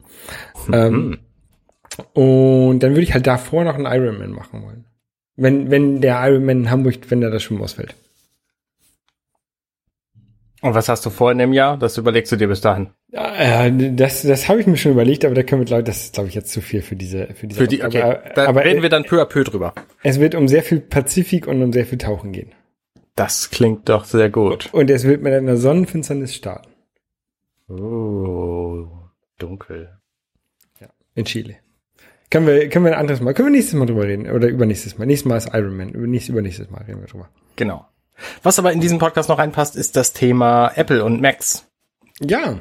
[0.72, 1.18] Ähm,
[2.12, 4.84] und dann würde ich halt davor noch einen Ironman machen wollen.
[5.36, 7.94] Wenn, wenn der Ironman in Hamburg, wenn der das schon ausfällt.
[10.62, 11.78] Und was hast du vor in dem Jahr?
[11.78, 12.90] Das überlegst du dir bis dahin.
[13.12, 16.14] Äh, das, das habe ich mir schon überlegt, aber da können wir, glaube das ist,
[16.14, 18.02] glaube ich, jetzt zu viel für diese, für diese Für die, okay.
[18.02, 19.74] Aber, da aber reden wir dann peu à peu drüber.
[20.02, 22.52] es wird um sehr viel Pazifik und um sehr viel Tauchen gehen.
[23.20, 24.70] Das klingt doch sehr gut.
[24.72, 26.70] Und es wird mit einer Sonnenfinsternis starten.
[27.68, 28.88] Oh,
[29.38, 29.98] dunkel.
[31.14, 31.56] In Chile.
[32.30, 34.30] Können wir, können wir ein anderes Mal, können wir nächstes Mal drüber reden?
[34.30, 35.04] Oder übernächstes Mal.
[35.04, 35.90] Nächstes Mal ist Iron Man.
[35.90, 37.28] Übernächstes, übernächstes Mal reden wir drüber.
[37.56, 37.84] Genau.
[38.42, 41.66] Was aber in diesem Podcast noch reinpasst, ist das Thema Apple und Macs.
[42.22, 42.58] Ja,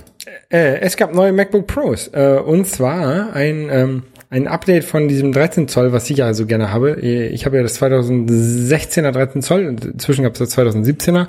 [0.49, 2.09] äh, es gab neue MacBook Pros.
[2.09, 6.45] Äh, und zwar ein, ähm, ein Update von diesem 13 Zoll, was ich ja so
[6.45, 6.99] gerne habe.
[6.99, 11.27] Ich habe ja das 2016er 13 Zoll, inzwischen gab es das 2017er.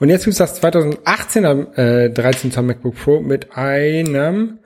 [0.00, 4.58] Und jetzt gibt es das 2018er äh, 13 Zoll MacBook Pro mit einem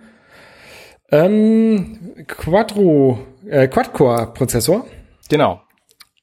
[1.11, 4.87] ähm, Quattro, äh, Quad-Core-Prozessor.
[5.29, 5.61] Genau.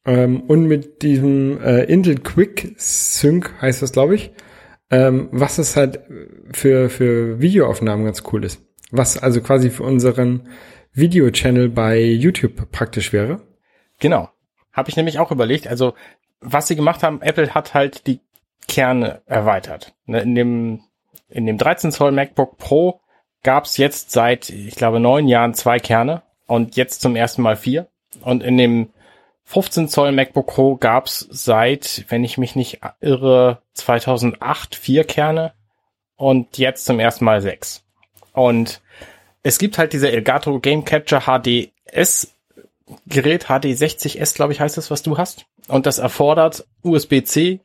[0.06, 4.32] ähm, und mit diesem äh, Intel Quick Sync heißt das, glaube ich,
[4.90, 6.00] ähm, was es halt
[6.54, 8.62] für, für Videoaufnahmen ganz cool ist.
[8.90, 10.48] Was also quasi für unseren
[10.94, 13.42] Video-Channel bei YouTube praktisch wäre.
[14.00, 14.30] Genau.
[14.74, 15.68] Habe ich nämlich auch überlegt.
[15.68, 15.94] Also,
[16.40, 18.20] was sie gemacht haben, Apple hat halt die
[18.68, 19.94] Kerne erweitert.
[20.06, 20.82] Ne, In dem,
[21.30, 23.02] in dem 13 Zoll MacBook Pro
[23.44, 27.88] gab's jetzt seit, ich glaube, neun Jahren zwei Kerne und jetzt zum ersten Mal vier.
[28.22, 28.90] Und in dem
[29.46, 35.54] 15 Zoll MacBook Pro gab's seit, wenn ich mich nicht irre, 2008 vier Kerne
[36.16, 37.84] und jetzt zum ersten Mal sechs.
[38.34, 38.82] Und
[39.44, 42.36] es gibt halt diese Elgato Game Capture HDS
[43.08, 45.46] Gerät, HD60S, glaube ich, heißt das, was du hast.
[45.68, 47.62] Und das erfordert USB-C,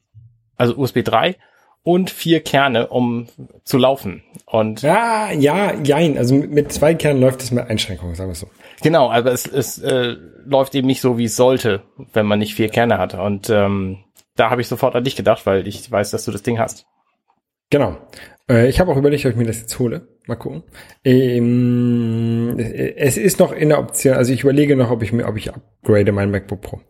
[0.57, 1.37] also USB 3
[1.83, 3.29] und vier Kerne, um
[3.65, 4.23] zu laufen.
[4.45, 6.19] Und Ja, ja, jein.
[6.19, 8.51] Also mit, zwei Kernen läuft es mit Einschränkungen, sagen wir es so.
[8.83, 12.55] Genau, aber es, es äh, läuft eben nicht so, wie es sollte, wenn man nicht
[12.55, 13.15] vier Kerne hat.
[13.15, 13.99] Und ähm,
[14.35, 16.87] da habe ich sofort an dich gedacht, weil ich weiß, dass du das Ding hast.
[17.71, 17.97] Genau.
[18.49, 20.09] Äh, ich habe auch überlegt, ob ich mir das jetzt hole.
[20.27, 20.65] Mal gucken.
[21.05, 25.37] Ähm, es ist noch in der Option, also ich überlege noch, ob ich mir, ob
[25.37, 26.81] ich upgrade mein MacBook Pro.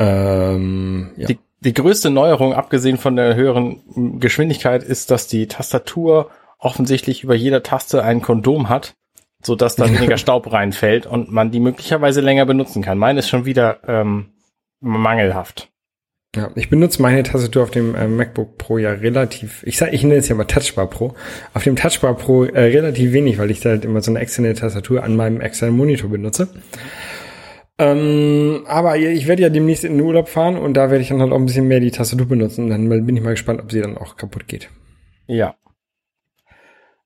[0.00, 1.28] Ähm, ja.
[1.28, 7.34] Die, die größte Neuerung, abgesehen von der höheren Geschwindigkeit, ist, dass die Tastatur offensichtlich über
[7.34, 8.94] jeder Taste ein Kondom hat,
[9.42, 12.98] so dass da weniger Staub reinfällt und man die möglicherweise länger benutzen kann.
[12.98, 14.32] Meine ist schon wieder ähm,
[14.80, 15.70] mangelhaft.
[16.36, 20.04] Ja, ich benutze meine Tastatur auf dem äh, MacBook Pro ja relativ, ich sag, ich
[20.04, 21.14] nenne es ja mal Touchbar Pro,
[21.54, 24.54] auf dem Touchbar Pro äh, relativ wenig, weil ich da halt immer so eine externe
[24.54, 26.48] Tastatur an meinem externen Monitor benutze.
[27.78, 31.20] Ähm, aber ich werde ja demnächst in den Urlaub fahren und da werde ich dann
[31.20, 32.68] halt auch ein bisschen mehr die Tastatur benutzen.
[32.68, 34.68] Dann bin ich mal gespannt, ob sie dann auch kaputt geht.
[35.26, 35.56] Ja.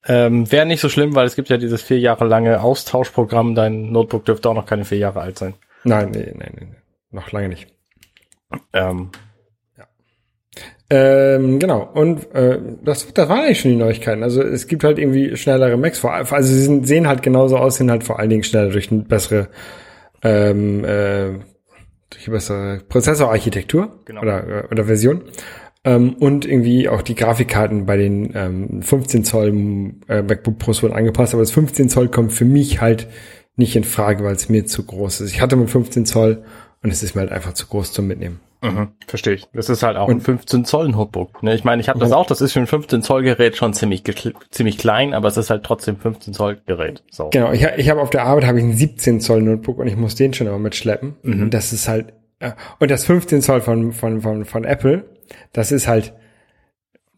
[0.07, 3.55] Ähm, Wäre nicht so schlimm, weil es gibt ja dieses vier Jahre lange Austauschprogramm.
[3.55, 5.55] Dein Notebook dürfte auch noch keine vier Jahre alt sein.
[5.85, 6.67] Nein, nein, nein, nee.
[7.11, 7.74] noch lange nicht.
[8.73, 9.11] Ähm,
[10.91, 11.89] Ähm, genau.
[11.95, 14.23] Und äh, das, das waren eigentlich schon die Neuigkeiten.
[14.23, 15.99] Also es gibt halt irgendwie schnellere Macs.
[15.99, 18.93] Vor, also sie sind, sehen halt genauso aus, sind halt vor allen Dingen schneller durch
[18.93, 19.49] eine bessere,
[20.23, 21.31] ähm, äh,
[22.11, 24.21] durch eine bessere Prozessorarchitektur Genau.
[24.21, 25.23] oder, äh, oder Version.
[25.85, 29.49] Ähm, und irgendwie auch die Grafikkarten bei den ähm, 15 Zoll
[30.09, 31.33] äh, MacBook Pros wurden angepasst.
[31.33, 33.09] Aber das 15 Zoll kommt für mich halt
[33.57, 35.33] nicht in Frage, weil es mir zu groß ist.
[35.33, 36.45] Ich hatte mit 15 Zoll
[36.85, 38.41] und es ist mir halt einfach zu groß zum Mitnehmen.
[38.63, 39.49] mhm, verstehe ich.
[39.53, 41.43] Das ist halt auch ein 15 Zoll Notebook.
[41.43, 41.55] Ne?
[41.55, 42.27] Ich meine, ich habe das auch.
[42.27, 44.05] Das ist für ein 15 Zoll Gerät schon ziemlich
[44.51, 47.03] ziemlich klein, aber es ist halt trotzdem 15 Zoll Gerät.
[47.11, 47.31] So.
[47.31, 49.97] Genau, ich, ich habe auf der Arbeit habe ich einen 17 Zoll Notebook und ich
[49.97, 51.17] muss den schon immer mitschleppen.
[51.23, 52.13] Und das ist halt
[52.79, 55.05] und das 15 Zoll von von von von Apple,
[55.53, 56.13] das ist halt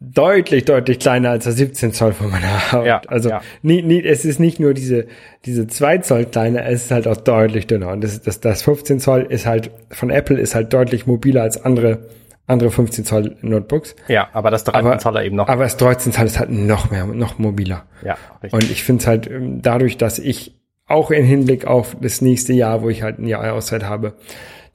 [0.01, 2.87] deutlich deutlich kleiner als das 17 Zoll von meiner Arbeit.
[2.87, 3.41] Ja, also ja.
[3.63, 5.07] Nie, nie, es ist nicht nur diese
[5.45, 9.01] diese 2 Zoll kleiner, es ist halt auch deutlich dünner und das das das 15
[9.01, 12.07] Zoll ist halt von Apple ist halt deutlich mobiler als andere
[12.47, 13.97] andere 15 Zoll Notebooks.
[14.07, 15.49] Ja, aber das 13 Aber, Zoller eben noch.
[15.49, 17.85] aber das 13 Zoll ist halt noch mehr, noch mobiler.
[18.05, 18.53] ja, richtig.
[18.53, 20.55] Und ich finde es halt ähm, dadurch, dass ich
[20.87, 24.15] auch im Hinblick auf das nächste Jahr, wo ich halt ein Jahr Auszeit habe,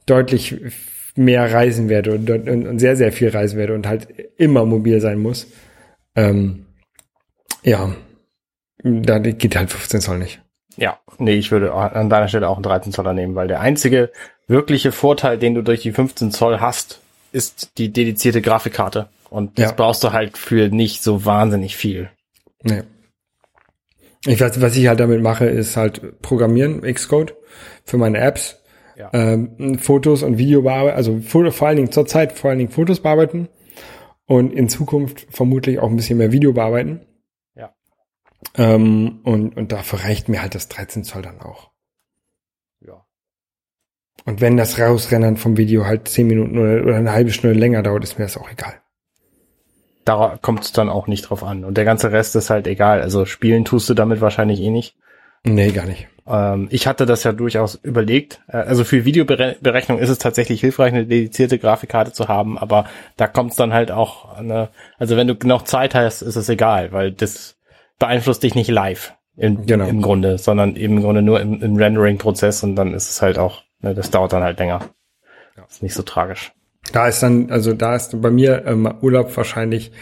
[0.04, 0.60] deutlich
[1.14, 5.00] mehr reisen werde und, und, und sehr, sehr viel reisen werde und halt immer mobil
[5.00, 5.46] sein muss.
[6.16, 6.66] Ähm,
[7.62, 7.94] ja,
[8.82, 10.40] da geht halt 15 Zoll nicht.
[10.76, 14.10] Ja, nee, ich würde an deiner Stelle auch einen 13 Zoller nehmen, weil der einzige
[14.48, 17.00] wirkliche Vorteil, den du durch die 15 Zoll hast,
[17.32, 19.08] ist die dedizierte Grafikkarte.
[19.28, 19.76] Und das Ja.
[19.76, 22.10] brauchst du halt für nicht so wahnsinnig viel.
[22.62, 22.82] Nee.
[24.26, 27.34] Ich weiß, was ich halt damit mache, ist halt Programmieren, Xcode
[27.84, 28.61] für meine Apps,
[29.02, 29.10] Ja.
[29.12, 33.00] ähm, Fotos und Video bearbeiten, also vor allen Dingen zur Zeit vor allen Dingen Fotos
[33.00, 33.48] bearbeiten
[34.26, 37.00] und in Zukunft vermutlich auch ein bisschen mehr Video bearbeiten.
[37.56, 37.74] Ja.
[38.56, 41.70] Ähm, und, und dafür reicht mir halt das 13 Zoll dann auch.
[42.80, 43.04] Ja.
[44.24, 47.82] Und wenn das Rausrennen vom Video halt 10 Minuten oder, oder eine halbe Stunde länger
[47.82, 48.74] dauert, ist mir das auch egal.
[50.04, 51.64] Da kommt es dann auch nicht drauf an.
[51.64, 53.02] Und der ganze Rest ist halt egal.
[53.02, 54.96] Also spielen tust du damit wahrscheinlich eh nicht.
[55.44, 56.08] Nee, gar nicht.
[56.26, 58.40] Ähm, ich hatte das ja durchaus überlegt.
[58.48, 63.26] Äh, Also für Videoberechnung ist es tatsächlich hilfreich, eine dedizierte Grafikkarte zu haben, aber da
[63.26, 66.92] kommt es dann halt auch, eine, also wenn du genug Zeit hast, ist es egal,
[66.92, 67.56] weil das
[67.98, 69.86] beeinflusst dich nicht live im, Genau.
[69.86, 73.38] im Grunde, sondern eben im Grunde nur im, im Rendering-Prozess und dann ist es halt
[73.38, 74.80] auch, ne, das dauert dann halt länger.
[75.68, 76.52] Ist nicht so tragisch.
[76.92, 79.92] Da ist dann, also da ist bei mir ähm, Urlaub wahrscheinlich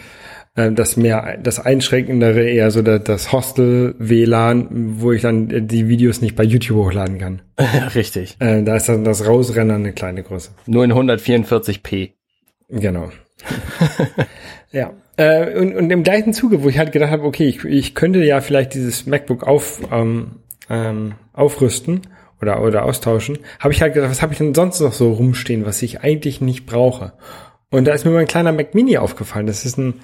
[0.55, 4.67] äh, das mehr, das Einschränkendere eher so das, das Hostel, WLAN,
[4.99, 7.41] wo ich dann die Videos nicht bei YouTube hochladen kann.
[7.95, 8.35] Richtig.
[8.39, 10.51] Äh, da ist dann das Rausrennen eine kleine Größe.
[10.65, 12.11] Nur in 144p.
[12.69, 13.11] Genau.
[14.71, 14.93] ja.
[15.17, 18.23] Äh, und, und im gleichen Zuge, wo ich halt gedacht habe, okay, ich, ich könnte
[18.23, 22.01] ja vielleicht dieses MacBook auf, ähm, ähm, aufrüsten
[22.41, 25.65] oder, oder austauschen, habe ich halt gedacht, was habe ich denn sonst noch so rumstehen,
[25.65, 27.13] was ich eigentlich nicht brauche?
[27.69, 29.47] Und da ist mir mein kleiner Mac Mini aufgefallen.
[29.47, 29.95] Das ist ein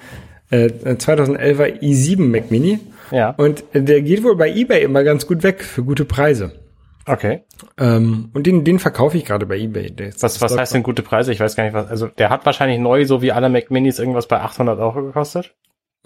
[0.50, 2.78] äh, 2011er i7 Mac Mini.
[3.10, 3.30] Ja.
[3.30, 6.52] Und der geht wohl bei eBay immer ganz gut weg für gute Preise.
[7.06, 7.40] Okay.
[7.78, 9.90] Ähm, und den, den verkaufe ich gerade bei eBay.
[10.08, 11.32] Ist- Was, was heißt denn gute Preise?
[11.32, 11.88] Ich weiß gar nicht, was.
[11.88, 15.54] Also der hat wahrscheinlich neu, so wie alle Mac Minis, irgendwas bei 800 Euro gekostet.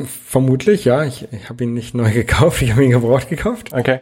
[0.07, 1.05] Vermutlich, ja.
[1.05, 3.72] Ich, ich habe ihn nicht neu gekauft, ich habe ihn gebraucht gekauft.
[3.72, 4.00] Okay.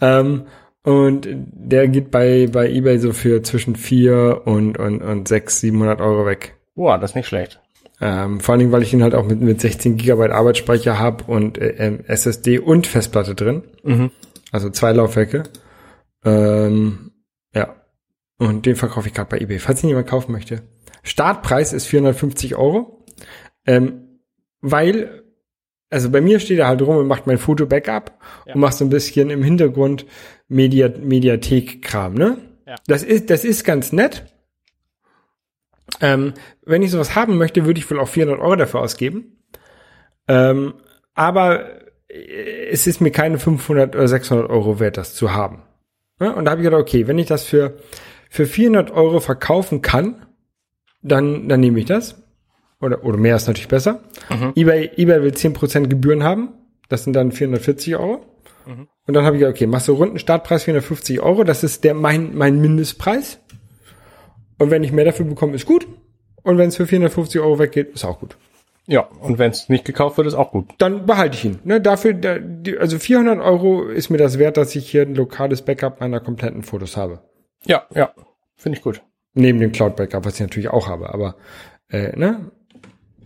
[0.00, 0.44] Ähm,
[0.82, 6.00] und der geht bei, bei eBay so für zwischen vier und, und, und sechs, 700
[6.00, 6.54] Euro weg.
[6.74, 7.60] Wow, das ist nicht schlecht.
[8.00, 11.24] Ähm, vor allen Dingen, weil ich ihn halt auch mit, mit 16 Gigabyte Arbeitsspeicher habe
[11.24, 13.62] und äh, ähm, SSD und Festplatte drin.
[13.82, 14.10] Mhm.
[14.52, 15.42] Also zwei Laufwerke.
[16.24, 17.12] Ähm,
[17.54, 17.76] ja.
[18.38, 19.58] Und den verkaufe ich gerade bei eBay.
[19.58, 20.62] Falls ihn jemand kaufen möchte.
[21.02, 23.04] Startpreis ist 450 Euro.
[23.66, 24.20] Ähm,
[24.62, 25.24] weil,
[25.90, 28.54] also bei mir steht er halt rum und macht mein Foto-Backup Ja.
[28.54, 30.06] und macht so ein bisschen im Hintergrund
[30.48, 32.38] Media, Mediathek-Kram, ne?
[32.66, 32.76] Ja.
[32.86, 34.24] Das ist, das ist ganz nett.
[36.00, 36.34] Ähm,
[36.64, 39.38] wenn ich sowas haben möchte, würde ich wohl auch 400 Euro dafür ausgeben.
[40.28, 40.74] Ähm,
[41.14, 45.62] aber äh, es ist mir keine 500 oder 600 Euro wert, das zu haben.
[46.20, 47.78] Ja, und da habe ich gedacht, okay, wenn ich das für,
[48.28, 50.26] für 400 Euro verkaufen kann,
[51.02, 52.22] dann, dann nehme ich das.
[52.80, 54.00] Oder, oder mehr ist natürlich besser.
[54.54, 56.50] eBay, eBay will 10% Gebühren haben.
[56.88, 58.24] Das sind dann 440 Euro.
[59.06, 61.44] Und dann habe ich gedacht, okay, machst du runden Startpreis 450 Euro.
[61.44, 63.40] Das ist der, mein, mein Mindestpreis.
[64.60, 65.88] Und wenn ich mehr dafür bekomme, ist gut.
[66.42, 68.36] Und wenn es für 450 Euro weggeht, ist auch gut.
[68.86, 70.68] Ja, und wenn es nicht gekauft wird, ist auch gut.
[70.76, 71.60] Dann behalte ich ihn.
[71.64, 75.14] Ne, dafür, da, die, also 400 Euro ist mir das wert, dass ich hier ein
[75.14, 77.20] lokales Backup meiner kompletten Fotos habe.
[77.64, 78.12] Ja, ja.
[78.56, 79.02] Finde ich gut.
[79.32, 81.14] Neben dem Cloud-Backup, was ich natürlich auch habe.
[81.14, 81.36] Aber,
[81.88, 82.50] äh, ne?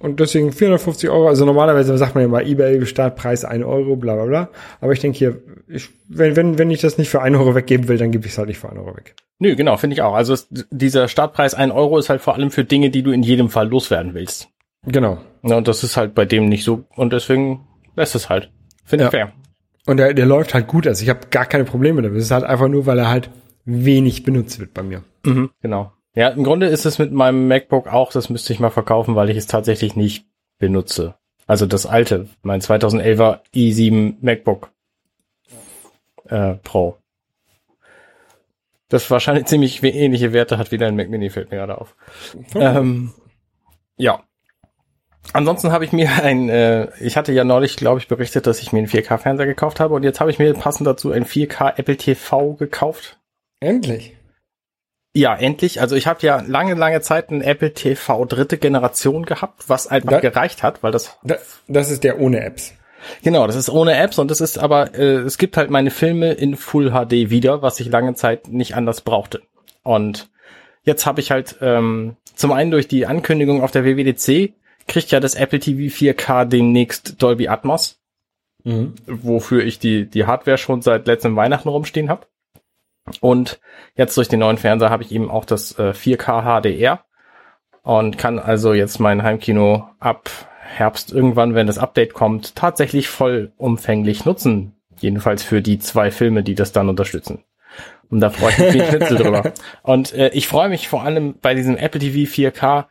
[0.05, 1.29] Und deswegen 450 Euro.
[1.29, 4.49] Also normalerweise sagt man ja mal eBay Startpreis 1 Euro, bla bla bla.
[4.83, 7.89] Aber ich denke hier, ich, wenn, wenn, wenn ich das nicht für 1 Euro weggeben
[7.89, 9.15] will, dann gebe ich es halt nicht für 1 Euro weg.
[9.39, 10.13] Nö, genau, finde ich auch.
[10.13, 13.23] Also es, dieser Startpreis 1 Euro ist halt vor allem für Dinge, die du in
[13.23, 14.51] jedem Fall loswerden willst.
[14.87, 15.17] Genau.
[15.43, 16.85] Ja, und das ist halt bei dem nicht so.
[16.97, 18.51] Und deswegen lässt es halt.
[18.85, 19.19] Finde ich Ja.
[19.19, 19.33] fair.
[19.87, 20.87] Und der, der läuft halt gut.
[20.87, 22.19] Also ich habe gar keine Probleme damit.
[22.19, 23.31] Es ist halt einfach nur, weil er halt
[23.65, 25.03] wenig benutzt wird bei mir.
[25.25, 25.93] Mhm, genau.
[26.15, 29.31] Ja, im Grunde ist es mit meinem MacBook auch, das müsste ich mal verkaufen, weil
[29.31, 30.27] ich es tatsächlich nicht
[30.59, 31.15] benutze.
[31.47, 34.71] Also das alte, mein 2011er i7 MacBook
[36.29, 36.97] äh, Pro.
[38.89, 41.97] Das wahrscheinlich ziemlich ähnliche Werte hat wie dein Mac Mini, fällt mir gerade auf.
[42.55, 43.13] Ähm,
[43.97, 44.23] ja.
[45.33, 48.73] Ansonsten habe ich mir ein, äh, ich hatte ja neulich, glaube ich, berichtet, dass ich
[48.73, 51.97] mir einen 4K-Fernseher gekauft habe und jetzt habe ich mir passend dazu ein 4K Apple
[51.97, 53.19] TV gekauft.
[53.59, 54.14] Endlich.
[55.17, 55.81] Ja, endlich.
[55.81, 60.11] Also ich habe ja lange, lange Zeit ein Apple TV dritte Generation gehabt, was einfach
[60.11, 61.37] Da- gereicht hat, weil das Da,
[61.69, 62.73] das ist der ohne Apps.
[63.23, 66.33] genau, das ist ohne Apps und das ist aber äh, es gibt halt meine Filme
[66.33, 69.43] in Full HD wieder, was ich lange Zeit nicht anders brauchte.
[69.85, 70.29] Und
[70.83, 74.55] jetzt habe ich halt ähm, zum einen durch die Ankündigung auf der WWDC
[74.89, 78.01] kriegt ja das Apple TV 4K demnächst Dolby Atmos,
[79.07, 82.27] wofür ich die die Hardware schon seit letztem Weihnachten rumstehen habe.
[83.21, 83.61] Und
[83.97, 87.05] jetzt durch den neuen Fernseher habe ich eben auch das äh, 4K HDR
[87.83, 94.25] und kann also jetzt mein Heimkino ab Herbst irgendwann, wenn das Update kommt, tatsächlich vollumfänglich
[94.25, 94.75] nutzen.
[94.99, 97.45] Jedenfalls für die zwei Filme, die das dann unterstützen.
[98.11, 99.53] Und da freue ich mich wie ein Schnitzel drüber.
[99.83, 102.87] Und äh, ich freue mich vor allem bei diesem Apple TV 4K.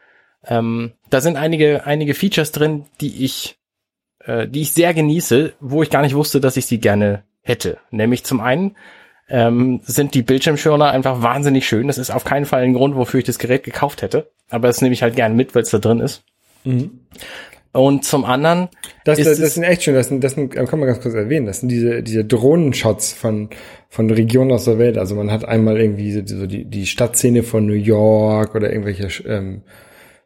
[0.46, 3.58] Ähm, da sind einige, einige Features drin, die ich,
[4.20, 7.78] äh, die ich sehr genieße, wo ich gar nicht wusste, dass ich sie gerne hätte.
[7.90, 8.76] Nämlich zum einen
[9.30, 11.88] ähm, sind die Bildschirmschirner einfach wahnsinnig schön.
[11.88, 14.30] Das ist auf keinen Fall ein Grund, wofür ich das Gerät gekauft hätte.
[14.50, 16.24] Aber das nehme ich halt gerne mit, weil es da drin ist.
[17.72, 18.70] Und zum anderen
[19.04, 19.96] Das, ist das, es- sind echt schön.
[19.96, 21.48] Das sind, das sind, kann man ganz kurz erwähnen.
[21.48, 23.50] Das sind diese, diese Drohnenshots von,
[23.90, 24.98] von Regionen aus der Welt.
[25.00, 29.08] Also man hat einmal irgendwie so so die, die Stadtszene von New York oder irgendwelche
[29.28, 29.64] ähm,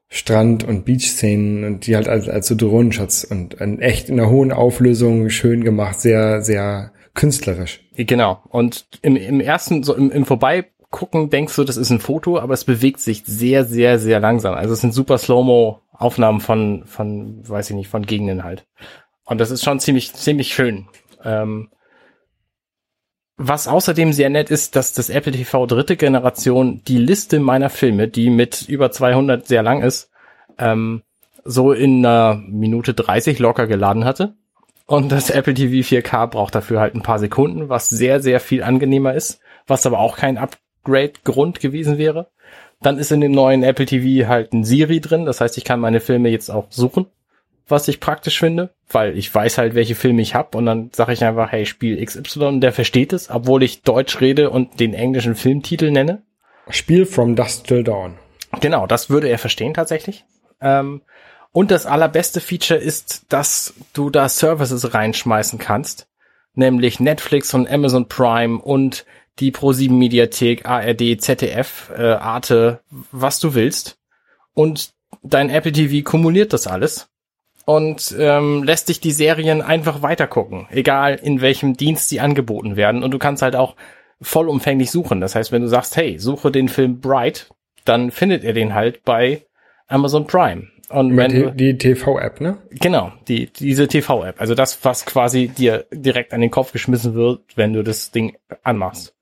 [0.10, 4.30] Strand- und Beach-Szenen und die halt als, als so Drohnenshots und in echt in einer
[4.30, 7.82] hohen Auflösung schön gemacht, sehr, sehr künstlerisch.
[7.96, 8.42] Genau.
[8.48, 12.54] Und im, im ersten, so im, im Vorbeigucken denkst du, das ist ein Foto, aber
[12.54, 14.54] es bewegt sich sehr, sehr, sehr langsam.
[14.54, 18.66] Also es sind super Slow-Mo-Aufnahmen von, von, weiß ich nicht, von Gegenden halt.
[19.26, 20.88] Und das ist schon ziemlich, ziemlich schön.
[21.26, 21.70] Ähm,
[23.36, 28.08] was außerdem sehr nett ist, dass das Apple TV dritte Generation die Liste meiner Filme,
[28.08, 30.12] die mit über 200 sehr lang ist,
[30.60, 31.02] ähm,
[31.44, 34.36] so in einer Minute 30 locker geladen hatte.
[34.88, 38.64] Und das Apple TV 4K braucht dafür halt ein paar Sekunden, was sehr, sehr viel
[38.64, 42.30] angenehmer ist, was aber auch kein Upgrade-Grund gewesen wäre.
[42.82, 45.82] Dann ist in dem neuen Apple TV halt ein Siri drin, das heißt, ich kann
[45.82, 47.08] meine Filme jetzt auch suchen.
[47.68, 51.14] was ich praktisch finde, weil ich weiß halt, welche Filme ich hab und dann sage
[51.14, 55.36] ich einfach, hey, Spiel XY, der versteht es, obwohl ich Deutsch rede und den englischen
[55.36, 56.22] Filmtitel nenne.
[56.70, 58.16] Spiel From Dusk Till Dawn.
[58.62, 60.26] Genau, das würde er verstehen tatsächlich.
[60.62, 61.02] Ähm,
[61.58, 66.08] und das allerbeste Feature ist, dass du da Services reinschmeißen kannst,
[66.54, 69.08] nämlich Netflix und Amazon Prime und
[69.40, 73.98] die Pro7 Mediathek, ARD, ZDF, äh, Arte, was du willst.
[74.54, 74.92] Und
[75.24, 77.10] dein Apple TV kumuliert das alles
[77.66, 83.02] und ähm, lässt dich die Serien einfach weitergucken, egal in welchem Dienst sie angeboten werden.
[83.02, 83.76] Und du kannst halt auch
[84.22, 85.22] vollumfänglich suchen.
[85.22, 87.50] Das heißt, wenn du sagst, hey, suche den Film Bright,
[87.84, 89.48] dann findet er den halt bei
[89.88, 90.68] Amazon Prime.
[90.90, 92.60] Und wenn Die, die TV-App, ne?
[92.70, 97.42] genau, die, diese TV-App, also das, was quasi dir direkt an den Kopf geschmissen wird,
[97.56, 99.14] wenn du das Ding anmachst.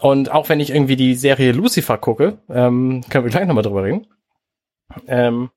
[0.00, 3.84] Und auch wenn ich irgendwie die Serie Lucifer gucke, ähm, können wir gleich nochmal drüber
[3.84, 4.06] reden,
[5.06, 5.50] ähm,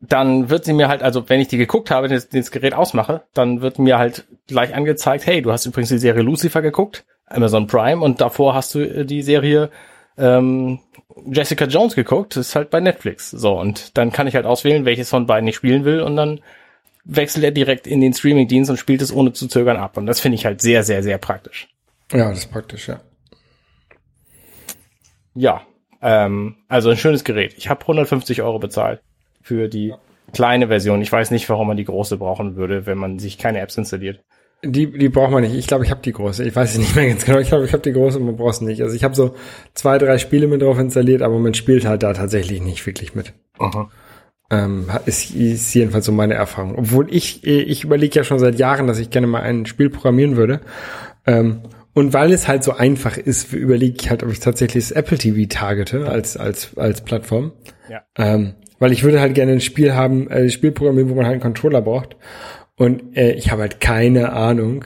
[0.00, 3.24] dann wird sie mir halt, also wenn ich die geguckt habe, das, das Gerät ausmache,
[3.34, 7.66] dann wird mir halt gleich angezeigt, hey, du hast übrigens die Serie Lucifer geguckt, Amazon
[7.66, 9.70] Prime, und davor hast du äh, die Serie
[10.18, 10.80] ähm,
[11.26, 13.30] Jessica Jones geguckt, das ist halt bei Netflix.
[13.30, 16.40] So, und dann kann ich halt auswählen, welches von beiden ich spielen will, und dann
[17.04, 19.96] wechselt er direkt in den Streaming-Dienst und spielt es ohne zu zögern ab.
[19.96, 21.68] Und das finde ich halt sehr, sehr, sehr praktisch.
[22.12, 23.00] Ja, das ist praktisch, ja.
[25.34, 25.62] Ja,
[26.02, 27.54] ähm, also ein schönes Gerät.
[27.56, 29.00] Ich habe 150 Euro bezahlt
[29.42, 29.94] für die
[30.32, 31.00] kleine Version.
[31.00, 34.22] Ich weiß nicht, warum man die große brauchen würde, wenn man sich keine Apps installiert.
[34.64, 35.54] Die, die braucht man nicht.
[35.54, 36.44] Ich glaube, ich habe die große.
[36.44, 37.38] Ich weiß es nicht mehr ganz genau.
[37.38, 38.82] Ich glaube, ich habe die große und man braucht sie nicht.
[38.82, 39.36] Also ich habe so
[39.74, 43.34] zwei, drei Spiele mit drauf installiert, aber man spielt halt da tatsächlich nicht wirklich mit.
[44.50, 46.74] Ähm, ist, ist jedenfalls so meine Erfahrung.
[46.76, 50.36] Obwohl ich, ich überlege ja schon seit Jahren, dass ich gerne mal ein Spiel programmieren
[50.36, 50.60] würde.
[51.26, 51.60] Ähm,
[51.94, 55.18] und weil es halt so einfach ist, überlege ich halt, ob ich tatsächlich das Apple
[55.18, 57.52] TV targete als, als, als Plattform.
[57.88, 58.02] Ja.
[58.16, 61.26] Ähm, weil ich würde halt gerne ein Spiel haben, äh, ein Spiel programmieren, wo man
[61.26, 62.16] halt einen Controller braucht.
[62.78, 64.84] Und äh, ich habe halt keine Ahnung,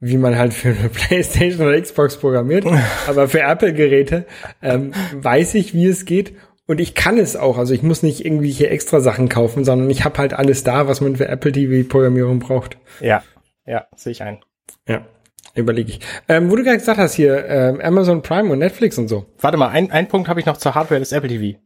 [0.00, 2.66] wie man halt für eine Playstation oder Xbox programmiert.
[3.06, 4.26] Aber für Apple-Geräte
[4.62, 6.34] ähm, weiß ich, wie es geht.
[6.66, 7.58] Und ich kann es auch.
[7.58, 11.00] Also ich muss nicht irgendwelche extra Sachen kaufen, sondern ich habe halt alles da, was
[11.00, 12.76] man für Apple TV-Programmierung braucht.
[13.00, 13.22] Ja,
[13.66, 14.40] ja, sehe ich ein.
[14.88, 15.06] Ja,
[15.54, 16.00] überlege ich.
[16.28, 19.26] Ähm, wo du gerade gesagt hast hier, ähm, Amazon Prime und Netflix und so.
[19.38, 21.58] Warte mal, ein, ein Punkt habe ich noch zur Hardware des Apple TV.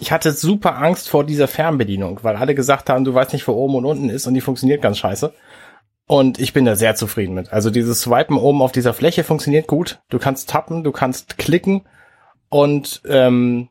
[0.00, 3.52] Ich hatte super Angst vor dieser Fernbedienung, weil alle gesagt haben, du weißt nicht, wo
[3.52, 5.32] oben und unten ist und die funktioniert ganz scheiße.
[6.06, 7.52] Und ich bin da sehr zufrieden mit.
[7.52, 10.00] Also dieses Swipen oben auf dieser Fläche funktioniert gut.
[10.10, 11.82] Du kannst tappen, du kannst klicken
[12.48, 13.68] und ähm,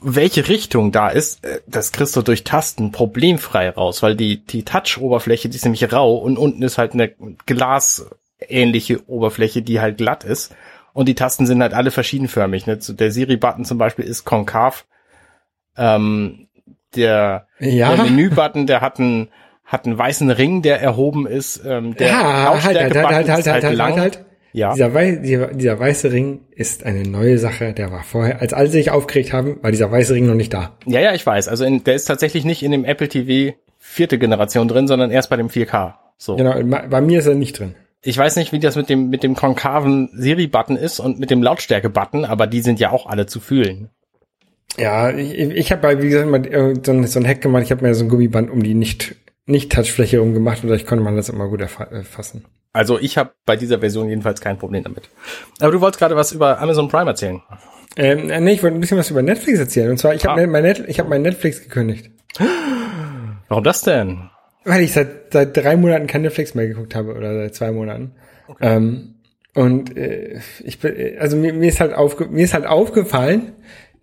[0.00, 4.62] welche Richtung da ist, äh, das kriegst du durch Tasten problemfrei raus, weil die, die
[4.62, 7.12] Touch-Oberfläche, die ist nämlich rau und unten ist halt eine
[7.46, 10.54] glasähnliche Oberfläche, die halt glatt ist.
[10.92, 12.66] Und die Tasten sind halt alle verschiedenförmig.
[12.66, 12.76] Ne?
[12.76, 14.84] Der Siri-Button zum Beispiel ist konkav.
[15.76, 16.48] Ähm,
[16.94, 17.94] der, Ja.
[17.96, 19.28] der Menü-Button, der hat einen,
[19.64, 21.62] hat einen weißen Ring, der erhoben ist.
[21.66, 23.92] Ähm, der Ja, halt, halt, halt, halt, halt, ist halt, halt, lang.
[23.92, 24.24] halt, halt.
[24.52, 24.72] Ja.
[24.72, 27.72] Dieser, wei dieser, dieser weiße Ring ist eine neue Sache.
[27.72, 30.76] Der war vorher, als alle sich aufgeregt haben, war dieser weiße Ring noch nicht da.
[30.86, 31.48] Ja, ja, ich weiß.
[31.48, 35.28] Also in, der ist tatsächlich nicht in dem Apple TV vierte Generation drin, sondern erst
[35.28, 35.94] bei dem 4K.
[36.18, 36.36] So.
[36.36, 36.54] Genau,
[36.88, 37.74] bei mir ist er nicht drin.
[38.02, 41.42] Ich weiß nicht, wie das mit dem, mit dem konkaven Siri-Button ist und mit dem
[41.42, 43.90] Lautstärke-Button, aber die sind ja auch alle zu fühlen.
[44.76, 47.62] Ja, ich, ich habe, wie gesagt, mal äh, so ein, so ein Hack gemacht.
[47.62, 51.04] Ich habe mir so ein Gummiband um die nicht nicht Touchfläche rumgemacht und dadurch konnte
[51.04, 52.46] man das immer gut erfa- erfassen.
[52.72, 55.10] Also ich habe bei dieser Version jedenfalls kein Problem damit.
[55.60, 57.42] Aber du wolltest gerade was über Amazon Prime erzählen.
[57.96, 59.90] Ähm, äh, nee, ich wollte ein bisschen was über Netflix erzählen.
[59.90, 60.46] Und zwar, ich habe Ah.
[60.46, 62.10] mein, Net, ich hab mein Netflix gekündigt.
[63.48, 64.30] Warum das denn?
[64.64, 68.12] Weil ich seit, seit drei Monaten kein Netflix mehr geguckt habe oder seit zwei Monaten.
[68.60, 69.16] Ähm,
[69.54, 73.52] und äh, ich bin, äh, also mir, mir ist halt aufge, mir ist halt aufgefallen,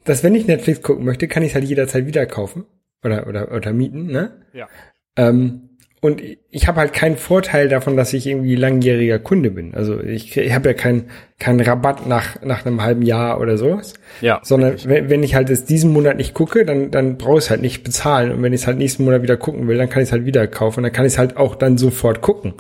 [0.04, 2.66] dass wenn ich Netflix gucken möchte, kann ich es halt jederzeit wieder kaufen
[3.04, 4.32] oder oder oder mieten, ne?
[4.54, 4.68] Ja.
[5.16, 5.70] Ähm,
[6.04, 9.76] und ich habe halt keinen Vorteil davon, dass ich irgendwie langjähriger Kunde bin.
[9.76, 13.94] Also ich, ich habe ja keinen keinen Rabatt nach nach einem halben Jahr oder sowas.
[14.20, 14.40] Ja.
[14.42, 17.50] Sondern wenn, wenn ich halt es diesen Monat nicht gucke, dann dann brauche ich es
[17.52, 18.32] halt nicht bezahlen.
[18.32, 20.26] Und wenn ich es halt nächsten Monat wieder gucken will, dann kann ich es halt
[20.26, 20.80] wieder kaufen.
[20.80, 22.56] Und dann kann ich es halt auch dann sofort gucken.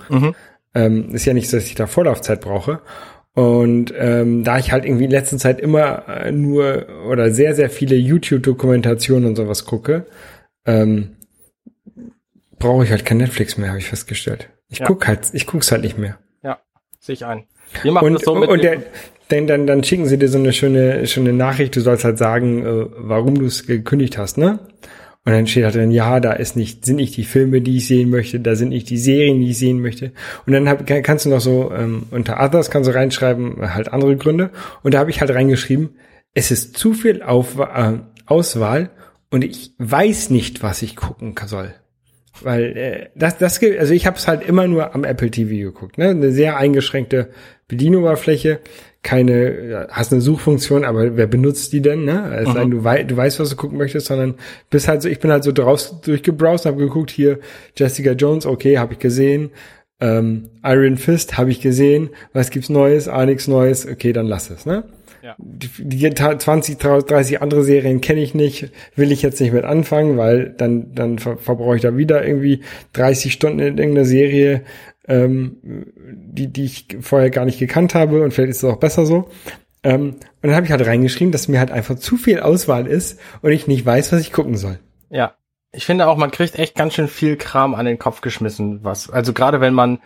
[0.75, 2.81] Ähm, ist ja nicht so, dass ich da Vorlaufzeit brauche.
[3.33, 7.69] Und ähm, da ich halt irgendwie in letzter Zeit immer äh, nur oder sehr, sehr
[7.69, 10.05] viele YouTube-Dokumentationen und sowas gucke,
[10.65, 11.15] ähm,
[12.59, 14.49] brauche ich halt kein Netflix mehr, habe ich festgestellt.
[14.67, 14.85] Ich Ja.
[14.85, 16.17] guck halt, ich guck's halt nicht mehr.
[16.43, 16.59] Ja,
[16.99, 17.45] sehe ich ein.
[17.83, 18.83] Wir machen Und, das so mit und der,
[19.29, 22.65] dann, dann, dann schicken sie dir so eine schöne, schöne Nachricht, du sollst halt sagen,
[22.65, 24.59] äh, warum du es gekündigt hast, ne?
[25.23, 27.87] Und dann steht halt drin, ja, da ist nicht, sind nicht die Filme, die ich
[27.87, 30.13] sehen möchte, da sind nicht die Serien, die ich sehen möchte.
[30.47, 33.93] Und dann hab, kann- kannst du noch so ähm, unter Others kannst du reinschreiben, halt
[33.93, 34.49] andere Gründe.
[34.81, 35.91] Und da habe ich halt reingeschrieben,
[36.33, 38.89] es ist zu viel Auf, äh, Auswahl
[39.29, 41.73] und ich weiß nicht, was ich gucken soll.
[42.41, 45.49] Weil äh, das, das gibt, also ich habe es halt immer nur am Apple TV
[45.71, 46.09] geguckt, ne?
[46.09, 47.29] Eine sehr eingeschränkte
[47.67, 48.59] Bedienoberfläche,
[49.03, 52.35] keine, hast eine Suchfunktion, aber wer benutzt die denn, ne?
[52.35, 54.35] Es sei denn, du, wei du weißt, was du gucken möchtest, sondern
[54.69, 57.39] bist halt so, ich bin halt so draus durchgebrowst, habe geguckt, hier
[57.75, 59.49] Jessica Jones, okay, habe ich gesehen.
[59.99, 62.09] Ähm, Iron Fist habe ich gesehen.
[62.33, 63.07] Was gibt's Neues?
[63.07, 63.87] Ah, nichts Neues.
[63.87, 64.83] Okay, dann lass es, ne?
[65.23, 65.35] Ja.
[65.37, 70.17] Die, die 20, 30 andere Serien kenne ich nicht, will ich jetzt nicht mit anfangen,
[70.17, 72.61] weil dann, dann ver verbrauche ich da wieder irgendwie
[72.93, 74.63] 30 Stunden in irgendeiner Serie,
[75.11, 75.57] ähm,
[75.93, 79.27] die, die ich vorher gar nicht gekannt habe und vielleicht ist es auch besser so.
[79.83, 83.19] Ähm, und dann habe ich halt reingeschrieben, dass mir halt einfach zu viel Auswahl ist
[83.41, 84.79] und ich nicht weiß, was ich gucken soll.
[85.09, 85.35] Ja.
[85.73, 89.09] Ich finde auch, man kriegt echt ganz schön viel Kram an den Kopf geschmissen, was,
[89.09, 89.99] also gerade wenn man,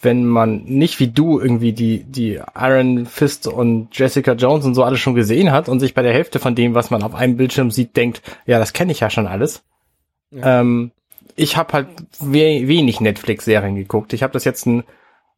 [0.00, 4.84] wenn man nicht wie du irgendwie die, die Iron Fist und Jessica Jones und so
[4.84, 7.36] alles schon gesehen hat und sich bei der Hälfte von dem, was man auf einem
[7.36, 9.62] Bildschirm sieht, denkt, ja, das kenne ich ja schon alles.
[10.32, 10.92] Ähm,
[11.36, 14.12] ich habe halt we wenig Netflix-Serien geguckt.
[14.12, 14.84] Ich habe das jetzt ein,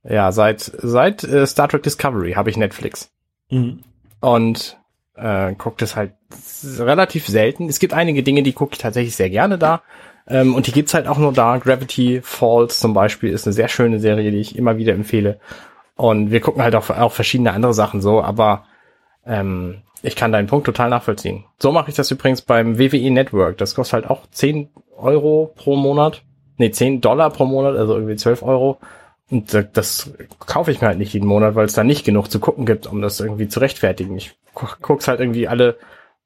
[0.05, 3.11] ja, seit, seit äh, Star Trek Discovery habe ich Netflix.
[4.21, 4.79] Und
[5.17, 6.13] äh, guckt es halt
[6.79, 7.69] relativ selten.
[7.69, 9.83] Es gibt einige Dinge, die gucke ich tatsächlich sehr gerne da.
[10.29, 11.59] Ähm, und die gibt's halt auch nur da.
[11.59, 15.41] Gravity Falls zum Beispiel ist eine sehr schöne Serie, die ich immer wieder empfehle.
[15.97, 18.67] Und wir gucken halt auch, auch verschiedene andere Sachen so, aber
[19.27, 21.45] ähm, ich kann deinen Punkt total nachvollziehen.
[21.59, 23.59] So mache ich das übrigens beim WWE Network.
[23.59, 24.69] Das kostet halt auch 10
[24.99, 26.23] Euro pro Monat.
[26.57, 28.79] Nee, 10 Dollar pro Monat, also irgendwie 12 Euro.
[29.31, 30.11] Und das, das
[30.47, 32.87] kaufe ich mir halt nicht jeden Monat, weil es da nicht genug zu gucken gibt,
[32.87, 34.17] um das irgendwie zu rechtfertigen.
[34.17, 35.77] Ich gu- guck's halt irgendwie alle,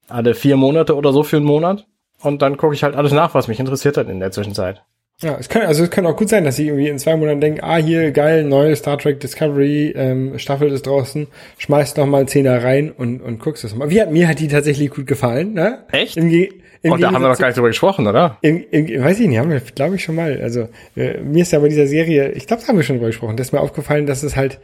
[0.08, 1.86] alle vier Monate oder so für einen Monat.
[2.22, 4.82] Und dann gucke ich halt alles nach, was mich interessiert hat in der Zwischenzeit.
[5.20, 7.40] Ja, es kann, also es kann auch gut sein, dass ich irgendwie in zwei Monaten
[7.40, 11.26] denke, ah, hier, geil, neue Star Trek Discovery, ähm, Staffel ist draußen,
[11.58, 13.90] schmeißt noch mal einen Zehner rein und, und guckst das mal.
[13.90, 15.84] Wie hat, mir hat die tatsächlich gut gefallen, ne?
[15.92, 16.16] Echt?
[16.16, 18.38] Im, Ge- im Und da haben wir noch gar nicht drüber gesprochen, oder?
[18.42, 20.40] Im, im, weiß ich nicht, haben wir, glaube ich, schon mal.
[20.42, 23.08] Also äh, mir ist ja bei dieser Serie, ich glaube, da haben wir schon drüber
[23.08, 24.60] gesprochen, da ist mir aufgefallen, dass es halt,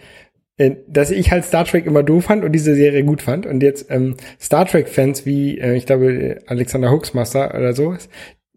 [0.57, 3.47] äh, dass ich halt Star Trek immer doof fand und diese Serie gut fand.
[3.47, 7.97] Und jetzt ähm, Star Trek-Fans wie, äh, ich glaube, Alexander Hoaxmaster oder so,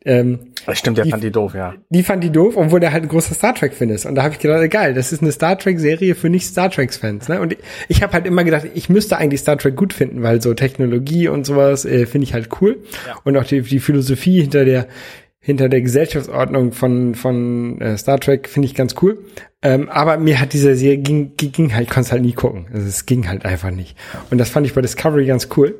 [0.06, 1.76] ähm, Das stimmt, der Die- fand die doof, ja.
[1.90, 4.06] die fand die doof, obwohl der halt ein großer Star Trek-Fan ist.
[4.06, 7.30] Und da habe ich gedacht, geil, das ist eine Star Trek-Serie für nicht Star Trek-Fans.
[7.30, 7.40] Ne?
[7.40, 7.56] Und
[7.88, 11.28] ich habe halt immer gedacht, ich müsste eigentlich Star Trek gut finden, weil so Technologie
[11.28, 12.80] und sowas äh, finde ich halt cool.
[13.08, 13.16] Ja.
[13.24, 14.88] Und auch die, die Philosophie hinter der
[15.44, 19.18] hinter der Gesellschaftsordnung von von äh, Star Trek finde ich ganz cool.
[19.64, 22.68] Ähm, aber mir hat diese Serie ging, ging, halt, ich konnte es halt nie gucken.
[22.72, 23.96] Also es ging halt einfach nicht.
[24.30, 25.80] Und das fand ich bei Discovery ganz cool.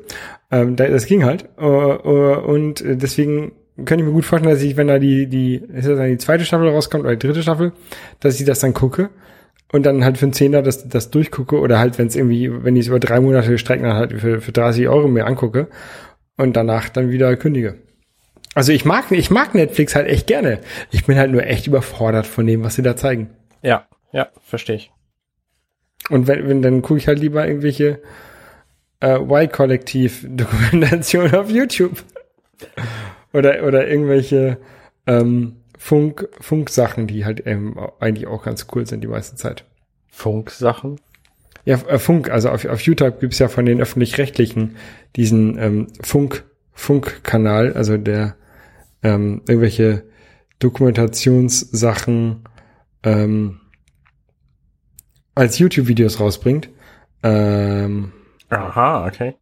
[0.50, 1.44] Ähm, da- das ging halt.
[1.60, 5.26] Äh, äh, und äh, deswegen könnte ich mir gut vorstellen, dass ich, wenn da die,
[5.26, 7.72] die, ist das dann die zweite Staffel rauskommt oder die dritte Staffel,
[8.20, 9.10] dass ich das dann gucke
[9.72, 12.76] und dann halt für einen Zehner das, das durchgucke oder halt, wenn es irgendwie, wenn
[12.76, 15.68] ich es über drei Monate strecken, dann halt für, für 30 Euro mir angucke
[16.36, 17.78] und danach dann wieder kündige.
[18.54, 20.58] Also ich mag, ich mag Netflix halt echt gerne.
[20.90, 23.30] Ich bin halt nur echt überfordert von dem, was sie da zeigen.
[23.62, 24.90] Ja, ja, verstehe ich.
[26.10, 28.02] Und wenn, wenn dann gucke ich halt lieber irgendwelche
[29.00, 32.04] äh, Y-Kollektiv-Dokumentationen auf YouTube.
[33.32, 34.58] Oder, oder irgendwelche
[35.06, 39.64] ähm, Funk, Funksachen, die halt ähm, eigentlich auch ganz cool sind die meiste Zeit.
[40.08, 41.00] Funksachen.
[41.64, 44.76] Ja, äh, Funk, also auf, auf YouTube gibt's ja von den öffentlich-rechtlichen
[45.16, 48.36] diesen ähm, Funk, Funkkanal, also der
[49.02, 50.04] ähm, irgendwelche
[50.58, 52.44] Dokumentationssachen
[53.02, 53.60] ähm,
[55.34, 56.68] als YouTube-Videos rausbringt.
[57.22, 58.12] Ähm,
[58.48, 59.34] Aha, okay.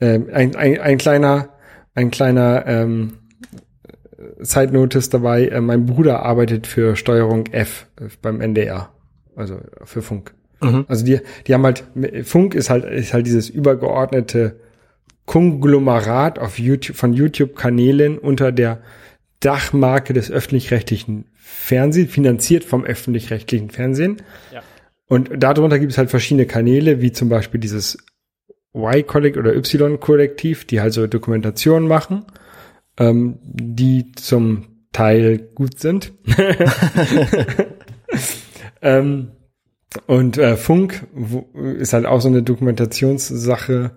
[0.00, 1.55] ähm, ein, ein, ein kleiner,
[1.96, 3.14] ein kleiner ähm,
[4.38, 5.48] Side Notice dabei.
[5.48, 8.90] Äh, mein Bruder arbeitet für Steuerung F äh, beim NDR,
[9.34, 10.34] also für Funk.
[10.60, 10.84] Mhm.
[10.88, 11.84] Also die, die haben halt
[12.24, 14.60] Funk ist halt ist halt dieses übergeordnete
[15.26, 18.80] Konglomerat auf YouTube von YouTube-Kanälen unter der
[19.40, 24.22] Dachmarke des öffentlich-rechtlichen Fernsehens, finanziert vom öffentlich-rechtlichen Fernsehen.
[24.52, 24.62] Ja.
[25.08, 27.98] Und darunter gibt es halt verschiedene Kanäle, wie zum Beispiel dieses
[28.76, 32.24] Y-Kollektiv oder Y-Kollektiv, die halt so Dokumentationen machen,
[32.98, 36.12] ähm, die zum Teil gut sind.
[38.82, 39.28] ähm,
[40.06, 41.46] und äh, Funk wo,
[41.78, 43.92] ist halt auch so eine Dokumentationssache,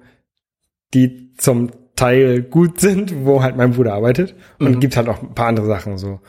[0.94, 4.36] die zum Teil gut sind, wo halt mein Bruder arbeitet.
[4.60, 4.80] Und Mhm.
[4.80, 6.20] gibt halt auch ein paar andere Sachen so.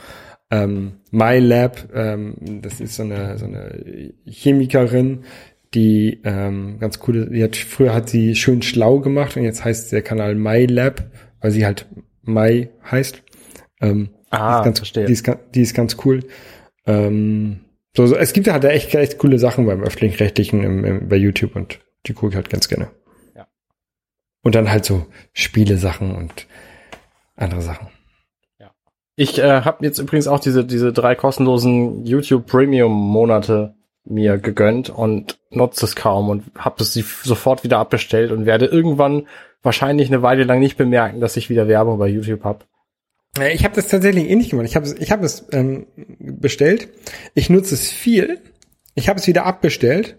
[0.51, 5.21] Ähm, MyLab, ähm, das ist so eine, so eine Chemikerin,
[5.75, 9.93] die ähm, ganz coole, die hat, früher hat sie schön schlau gemacht und jetzt heißt
[9.93, 11.11] der Kanal MyLab,
[11.41, 11.87] weil sie halt
[12.23, 13.23] My heißt.
[13.81, 15.07] Ähm, Ah, die ist ganz, verstehe.
[15.07, 16.21] Die ist, die ist ganz cool.
[16.87, 17.61] Ähm,
[17.97, 21.57] so, so, es gibt halt echt, echt coole Sachen beim öffentlich-rechtlichen im, im, bei YouTube
[21.57, 22.91] und die gucke ich halt ganz gerne.
[23.35, 23.49] Ja.
[24.43, 26.47] Und dann halt so Spiele-Sachen und
[27.37, 27.89] andere Sachen.
[29.17, 33.75] Ich äh, habe jetzt übrigens auch diese, diese drei kostenlosen YouTube Premium Monate
[34.11, 39.27] mir gegönnt und nutze es kaum und habe es sofort wieder abbestellt und werde irgendwann
[39.63, 42.65] wahrscheinlich eine Weile lang nicht bemerken, dass ich wieder Werbung bei YouTube habe.
[43.39, 44.67] Äh, Ich habe das tatsächlich ähnlich gemacht.
[44.67, 45.87] Ich habe ich hab es ähm,
[46.19, 46.89] bestellt.
[47.35, 48.41] Ich nutze es viel.
[48.95, 50.17] Ich habe es wieder abbestellt.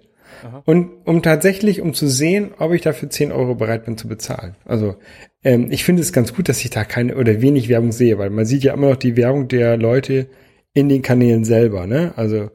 [0.66, 4.56] Und um tatsächlich, um zu sehen, ob ich dafür 10 Euro bereit bin zu bezahlen.
[4.66, 4.96] Also
[5.44, 8.32] ähm, ich finde es ganz gut, dass ich da keine oder wenig Werbung sehe, weil
[8.32, 10.28] man sieht ja immer noch die Werbung der Leute
[10.74, 11.86] in den Kanälen selber.
[11.86, 12.14] Ne?
[12.16, 12.50] Also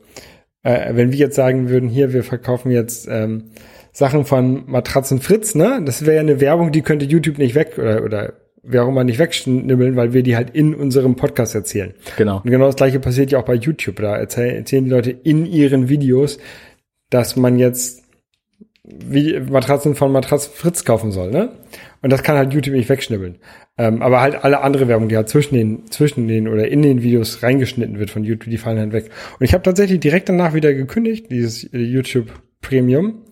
[0.66, 3.44] äh, wenn wir jetzt sagen würden, hier, wir verkaufen jetzt ähm,
[3.92, 5.80] Sachen von Matratzen Fritz, ne?
[5.84, 8.32] Das wäre ja eine Werbung, die könnte YouTube nicht weg oder, oder
[8.64, 11.94] wer auch immer nicht wegschnibbeln, weil wir die halt in unserem Podcast erzählen.
[12.16, 12.40] Genau.
[12.42, 13.96] Und genau das gleiche passiert ja auch bei YouTube.
[13.96, 16.38] Da erzählen, erzählen die Leute in ihren Videos,
[17.10, 18.02] dass man jetzt
[18.86, 21.50] wie Matratzen von Matratzen Fritz kaufen soll, ne?
[22.02, 23.38] Und das kann halt YouTube nicht wegschnibbeln.
[23.78, 27.02] Ähm, aber halt alle andere Werbung, die halt zwischen den, zwischen den oder in den
[27.02, 29.10] Videos reingeschnitten wird von YouTube, die fallen halt weg.
[29.38, 32.30] Und ich habe tatsächlich direkt danach wieder gekündigt, dieses äh, YouTube
[32.60, 33.22] Premium,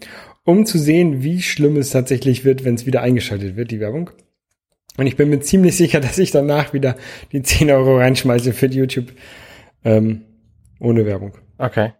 [0.44, 4.10] um zu sehen, wie schlimm es tatsächlich wird, wenn es wieder eingeschaltet wird, die Werbung.
[4.96, 6.96] Und ich bin mir ziemlich sicher, dass ich danach wieder
[7.32, 9.12] die 10 Euro reinschmeiße für YouTube
[9.84, 10.22] ähm,
[10.80, 11.32] ohne Werbung.
[11.58, 11.92] Okay.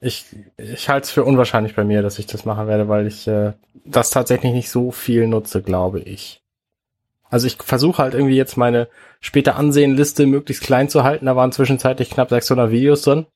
[0.00, 0.24] Ich,
[0.56, 3.52] ich halte es für unwahrscheinlich bei mir, dass ich das machen werde, weil ich äh,
[3.84, 6.42] das tatsächlich nicht so viel nutze, glaube ich.
[7.28, 8.88] Also ich versuche halt irgendwie jetzt meine
[9.20, 11.26] später Ansehenliste möglichst klein zu halten.
[11.26, 13.26] Da waren zwischenzeitlich knapp 600 Videos drin.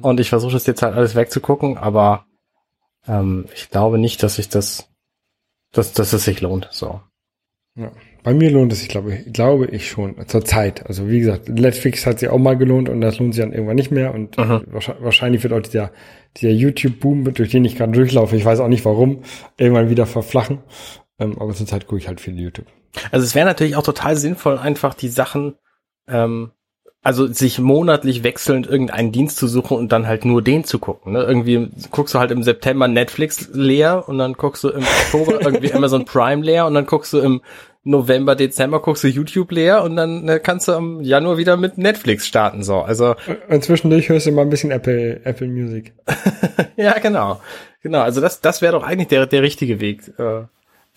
[0.00, 2.26] Und ich versuche das jetzt halt alles wegzugucken, aber
[3.06, 4.88] ähm, ich glaube nicht, dass ich das,
[5.72, 6.68] dass, dass es sich lohnt.
[6.72, 7.00] So.
[7.74, 7.92] Ja.
[8.26, 10.84] Bei mir lohnt es sich, glaube ich, glaube ich schon zur Zeit.
[10.86, 13.76] Also wie gesagt, Netflix hat sich auch mal gelohnt und das lohnt sich dann irgendwann
[13.76, 14.12] nicht mehr.
[14.12, 14.62] Und Mhm.
[14.98, 15.92] wahrscheinlich, wird auch dieser,
[16.36, 19.22] dieser YouTube-Boom, durch den ich gerade durchlaufe, ich weiß auch nicht warum,
[19.58, 20.58] irgendwann wieder verflachen.
[21.20, 22.66] Ähm, aber zur Zeit gucke ich halt viel YouTube.
[23.12, 25.54] Also es wäre natürlich auch total sinnvoll, einfach die Sachen,
[26.08, 26.50] ähm,
[27.04, 31.12] also sich monatlich wechselnd irgendeinen Dienst zu suchen und dann halt nur den zu gucken.
[31.12, 31.22] Ne?
[31.22, 35.72] Irgendwie guckst du halt im September Netflix leer und dann guckst du im Oktober irgendwie
[35.72, 37.40] Amazon Prime leer und dann guckst du im
[37.86, 41.78] November, Dezember guckst du YouTube leer und dann äh, kannst du im Januar wieder mit
[41.78, 42.62] Netflix starten.
[42.64, 43.14] So, also
[43.48, 45.94] Und zwischendurch hörst du mal ein bisschen Apple, Apple Music.
[46.76, 47.40] ja, genau,
[47.82, 48.00] genau.
[48.00, 50.42] Also das, das wäre doch eigentlich der der richtige Weg, äh,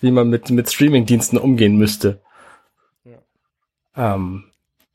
[0.00, 2.20] wie man mit mit Streaming-Diensten umgehen müsste.
[3.96, 4.44] Ähm,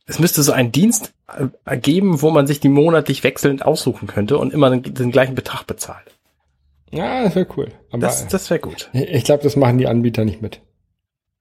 [0.05, 1.13] es müsste so einen Dienst
[1.65, 5.35] äh, geben, wo man sich die monatlich wechselnd aussuchen könnte und immer den, den gleichen
[5.35, 6.05] Betrag bezahlt.
[6.91, 7.69] Ja, das wäre cool.
[7.89, 8.89] Aber Das, das wäre gut.
[8.93, 10.61] ich glaube, das machen die Anbieter nicht mit.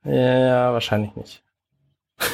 [0.05, 1.43] Ja, wahrscheinlich nicht.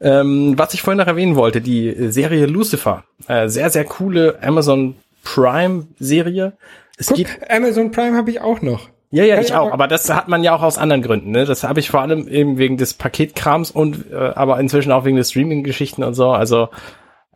[0.00, 3.04] ähm, was ich vorhin noch erwähnen wollte, die Serie Lucifer.
[3.28, 6.52] Äh, sehr, sehr coole Amazon Prime Serie.
[6.98, 8.88] Es Guck, geht Amazon Prime habe ich auch noch.
[9.10, 9.66] Ja, ja, ich auch.
[9.66, 11.30] aber- Aber das hat man ja auch aus anderen Gründen.
[11.30, 11.44] Ne?
[11.44, 15.16] Das habe ich vor allem eben wegen des Paketkrams und äh, aber inzwischen auch wegen
[15.16, 16.30] des Streaming-Geschichten und so.
[16.32, 16.68] Also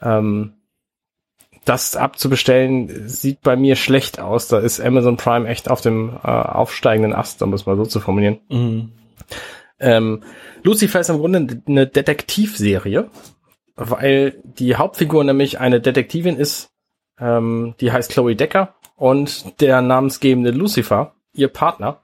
[0.03, 0.55] ähm,
[1.65, 4.49] das abzubestellen sieht bei mir schlecht aus.
[4.49, 8.01] Da ist Amazon Prime echt auf dem äh, aufsteigenden Ast, um es mal so zu
[8.01, 8.39] formulieren.
[9.79, 10.23] Ähm,
[10.63, 13.11] Lucifer ist im Grunde eine Detektivserie,
[13.77, 16.71] weil die Hauptfigur nämlich eine Detektivin ist,
[17.19, 22.03] ähm, die heißt Chloe Decker und der namensgebende Lucifer, ihr Partner.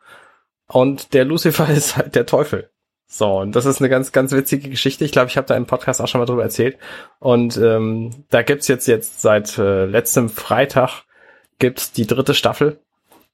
[0.68, 2.70] Und der Lucifer ist halt der Teufel.
[3.08, 5.04] So, und das ist eine ganz, ganz witzige Geschichte.
[5.04, 6.76] Ich glaube, ich habe da im Podcast auch schon mal drüber erzählt.
[7.20, 11.04] Und ähm, da gibt's jetzt jetzt seit äh, letztem Freitag
[11.58, 12.80] gibt's die dritte Staffel.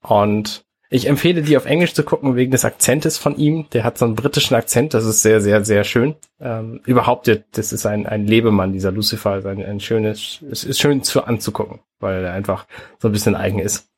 [0.02, 3.66] Und ich empfehle die auf Englisch zu gucken wegen des Akzentes von ihm.
[3.72, 4.92] Der hat so einen britischen Akzent.
[4.92, 6.16] Das ist sehr, sehr, sehr schön.
[6.38, 9.38] Ähm, überhaupt, das ist ein, ein Lebemann, dieser Lucifer.
[9.38, 12.66] Ist Ein, ein schönes, es ist schön zu anzugucken, weil er einfach
[12.98, 13.88] so ein bisschen eigen ist.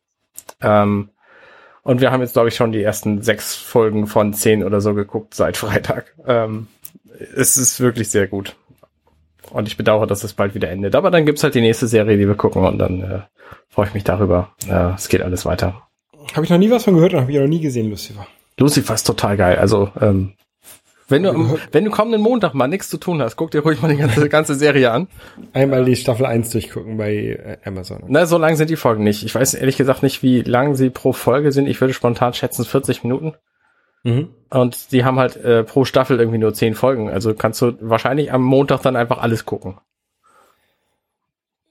[0.61, 1.11] Ähm,
[1.85, 4.95] und wir haben jetzt, glaube ich, schon die ersten sechs Folgen von zehn oder so
[4.95, 6.15] geguckt seit Freitag.
[6.27, 6.67] Ähm,
[7.37, 8.57] es ist wirklich sehr gut.
[9.51, 10.97] Und ich bedauere, dass es bald wieder endet.
[10.97, 13.21] Aber dann gibt's halt die nächste Serie, die wir gucken und dann äh,
[13.69, 14.55] freue ich mich darüber.
[14.67, 15.83] Äh, es geht alles weiter.
[16.33, 18.27] Habe ich noch nie was von gehört und habe ich auch noch nie gesehen, Lucifer.
[18.59, 19.59] Lucifer ist total geil.
[19.59, 20.33] Also, ähm,
[21.09, 23.81] wenn du, am- wenn du kommenden Montag mal nichts zu tun hast, guck dir ruhig
[23.83, 25.09] mal die ganze, ganze Serie an.
[25.53, 28.05] Einmal die Staffel 1 durchgucken bei äh, Amazon.
[28.09, 29.23] Na, so lang sind die Folgen nicht.
[29.25, 31.67] Ich weiß ehrlich gesagt nicht, wie lang sie pro Folge sind.
[31.67, 33.35] Ich würde spontan schätzen 40 Minuten.
[34.03, 34.29] Mhm.
[34.51, 37.09] Und die haben halt äh, pro Staffel irgendwie nur 10 Folgen.
[37.11, 39.79] Also kannst du wahrscheinlich am Montag dann einfach alles gucken.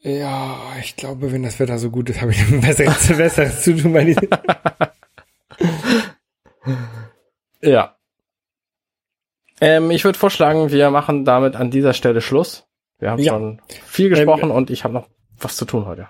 [0.02, 3.76] Ja, ich glaube, wenn das Wetter so gut ist, habe ich ein besseres, besseres zu
[3.78, 3.94] tun.
[3.94, 4.18] Weil die,
[7.62, 7.96] Ja.
[9.64, 12.66] Ähm, ich würde vorschlagen, wir machen damit an dieser Stelle Schluss.
[13.00, 13.34] Wir haben Ja.
[13.34, 15.08] schon viel gesprochen und ich habe noch
[15.40, 16.08] was zu tun heute.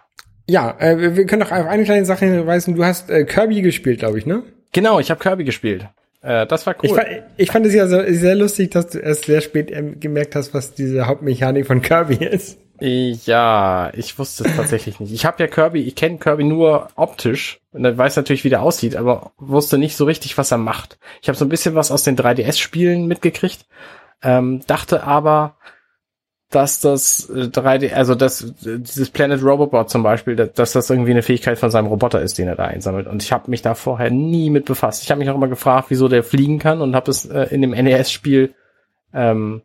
[0.47, 2.75] ja, äh, wir- können doch auf eine kleine Sache hinweisen.
[2.75, 4.43] Du hast äh, Kirby gespielt, glaube ich, ne?
[4.73, 5.87] Genau, ich habe Kirby gespielt.
[6.21, 6.85] Äh, das war cool.
[6.89, 7.05] Ich, fa-
[7.37, 10.53] ich fand es ja so sehr lustig, dass du erst sehr spät ähm, gemerkt hast,
[10.53, 12.57] was diese Hauptmechanik von Kirby ist.
[12.85, 15.13] Ja, ich wusste es tatsächlich nicht.
[15.13, 18.61] Ich habe ja Kirby, ich kenne Kirby nur optisch und dann weiß natürlich, wie der
[18.61, 20.99] aussieht, aber wusste nicht so richtig, was er macht.
[21.21, 23.65] Ich habe so ein bisschen was aus den 3DS-Spielen mitgekriegt,
[24.21, 25.55] ähm, dachte aber,
[26.49, 31.11] dass das äh, 3D, also dass äh, dieses Planet Robobot zum Beispiel, dass, das irgendwie
[31.11, 33.07] eine Fähigkeit von seinem Roboter ist, den er da einsammelt.
[33.07, 35.03] Und ich habe mich da vorher nie mit befasst.
[35.03, 37.61] Ich habe mich auch immer gefragt, wieso der fliegen kann und habe es äh, in
[37.61, 38.53] dem NES-Spiel
[39.13, 39.61] ähm,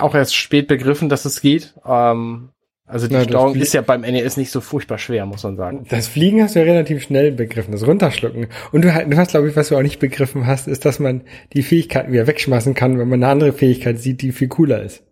[0.00, 1.74] auch erst spät begriffen, dass es geht.
[1.86, 2.50] Ähm,
[2.88, 5.84] also die Na, Steuerung ist ja beim NES nicht so furchtbar schwer, muss man sagen.
[5.90, 8.46] Das Fliegen hast du ja relativ schnell begriffen, das Runterschlucken.
[8.70, 11.00] Und du, ha- du hast, glaube ich, was du auch nicht begriffen hast, ist, dass
[11.00, 11.22] man
[11.52, 15.02] die Fähigkeiten wieder wegschmeißen kann, wenn man eine andere Fähigkeit sieht, die viel cooler ist.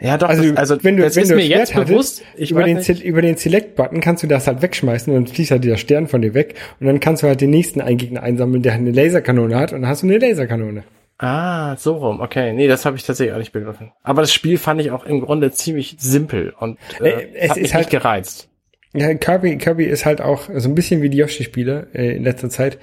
[0.00, 2.22] Ja, doch, Also, das, also wenn du, das wenn ist du mir jetzt Schwert bewusst.
[2.24, 3.02] hattest, Ich über, den, nicht.
[3.04, 6.22] Über den Select-Button kannst du das halt wegschmeißen und dann fließt halt dieser Stern von
[6.22, 9.56] dir weg und dann kannst du halt den nächsten einen Gegner einsammeln, der eine Laserkanone
[9.56, 10.84] hat und dann hast du eine Laserkanone.
[11.18, 12.20] Ah, so rum.
[12.20, 13.92] Okay, nee, das habe ich tatsächlich auch nicht begriffen.
[14.02, 17.62] Aber das Spiel fand ich auch im Grunde ziemlich simpel und äh, es hat ist
[17.62, 18.48] mich halt- nicht gereizt.
[18.94, 22.48] Ja, Kirby, Kirby ist halt auch so ein bisschen wie die Yoshi-Spiele äh, in letzter
[22.48, 22.78] Zeit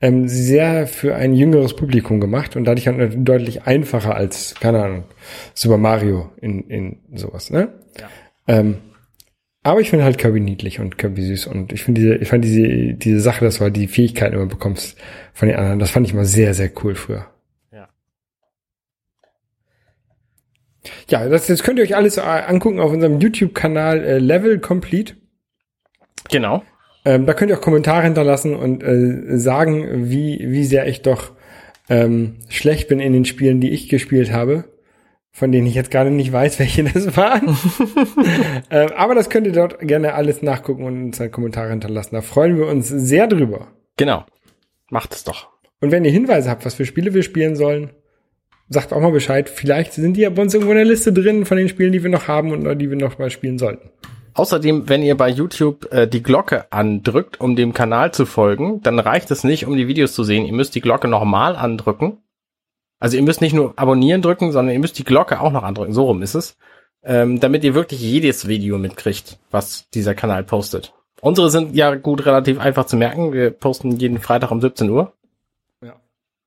[0.00, 5.04] ähm, sehr für ein jüngeres Publikum gemacht und dadurch halt deutlich einfacher als, keine Ahnung,
[5.54, 7.72] Super Mario in, in sowas, ne?
[7.98, 8.08] Ja.
[8.46, 8.76] Ähm,
[9.64, 12.44] aber ich finde halt Kirby niedlich und Kirby süß und ich finde diese, ich fand
[12.44, 14.96] diese, diese Sache, dass du halt die Fähigkeiten immer bekommst
[15.32, 17.26] von den anderen, das fand ich mal sehr, sehr cool früher.
[21.08, 25.14] Ja, das, das könnt ihr euch alles äh, angucken auf unserem YouTube-Kanal äh, Level Complete.
[26.30, 26.62] Genau.
[27.04, 31.32] Ähm, da könnt ihr auch Kommentare hinterlassen und äh, sagen, wie, wie sehr ich doch
[31.88, 34.64] ähm, schlecht bin in den Spielen, die ich gespielt habe,
[35.30, 37.56] von denen ich jetzt gerade nicht weiß, welche das waren.
[38.70, 42.14] ähm, aber das könnt ihr dort gerne alles nachgucken und uns halt Kommentare hinterlassen.
[42.14, 43.68] Da freuen wir uns sehr drüber.
[43.96, 44.24] Genau.
[44.90, 45.48] Macht es doch.
[45.80, 47.90] Und wenn ihr Hinweise habt, was für Spiele wir spielen sollen,
[48.68, 49.48] sagt auch mal Bescheid.
[49.48, 52.02] Vielleicht sind die ja bei uns irgendwo in der Liste drin von den Spielen, die
[52.02, 53.90] wir noch haben und oder die wir noch mal spielen sollten.
[54.34, 58.98] Außerdem, wenn ihr bei YouTube äh, die Glocke andrückt, um dem Kanal zu folgen, dann
[59.00, 60.46] reicht es nicht, um die Videos zu sehen.
[60.46, 62.18] Ihr müsst die Glocke nochmal andrücken.
[63.00, 65.92] Also ihr müsst nicht nur abonnieren drücken, sondern ihr müsst die Glocke auch noch andrücken.
[65.92, 66.56] So rum ist es.
[67.02, 70.94] Ähm, damit ihr wirklich jedes Video mitkriegt, was dieser Kanal postet.
[71.20, 73.32] Unsere sind ja gut relativ einfach zu merken.
[73.32, 75.12] Wir posten jeden Freitag um 17 Uhr.
[75.82, 75.96] Ja.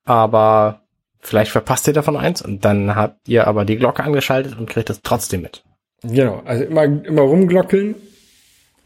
[0.05, 0.80] Aber
[1.21, 4.89] vielleicht verpasst ihr davon eins und dann habt ihr aber die Glocke angeschaltet und kriegt
[4.89, 5.63] es trotzdem mit.
[6.03, 7.95] Genau, also immer, immer rumglockeln.